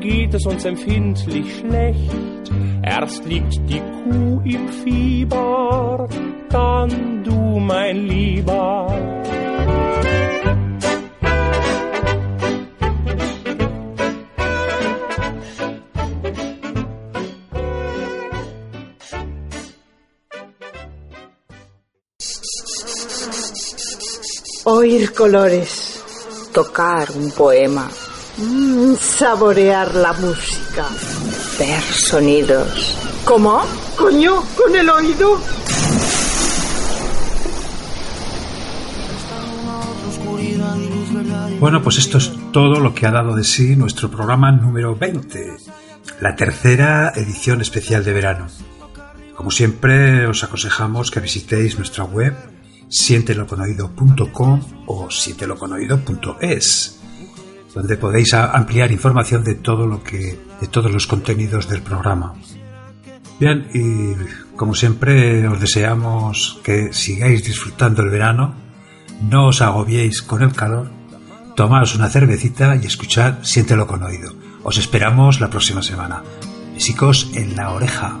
[0.00, 2.52] geht es uns empfindlich schlecht.
[2.82, 6.08] Erst liegt die Kuh im Fieber,
[6.50, 8.86] dann du, mein Lieber.
[24.64, 26.02] Oír colores,
[26.52, 27.88] tocar un poema,
[28.38, 30.86] mm, saborear la música,
[31.58, 32.96] ver sonidos.
[33.24, 33.62] ¿Cómo?
[33.96, 35.38] Coño, con el oído.
[41.60, 45.56] Bueno, pues esto es todo lo que ha dado de sí nuestro programa número 20,
[46.20, 48.46] la tercera edición especial de verano.
[49.36, 52.34] Como siempre, os aconsejamos que visitéis nuestra web
[52.88, 57.00] sienteloconoido.com o sienteloconoido.es,
[57.74, 62.34] donde podéis ampliar información de todo lo que de todos los contenidos del programa.
[63.40, 64.14] Bien, y
[64.56, 68.54] Como siempre, os deseamos que sigáis disfrutando el verano,
[69.20, 70.90] no os agobiéis con el calor,
[71.56, 74.32] tomaos una cervecita y escuchad Siéntelo con oído.
[74.62, 76.22] Os esperamos la próxima semana.
[76.74, 78.20] Besicos en la oreja.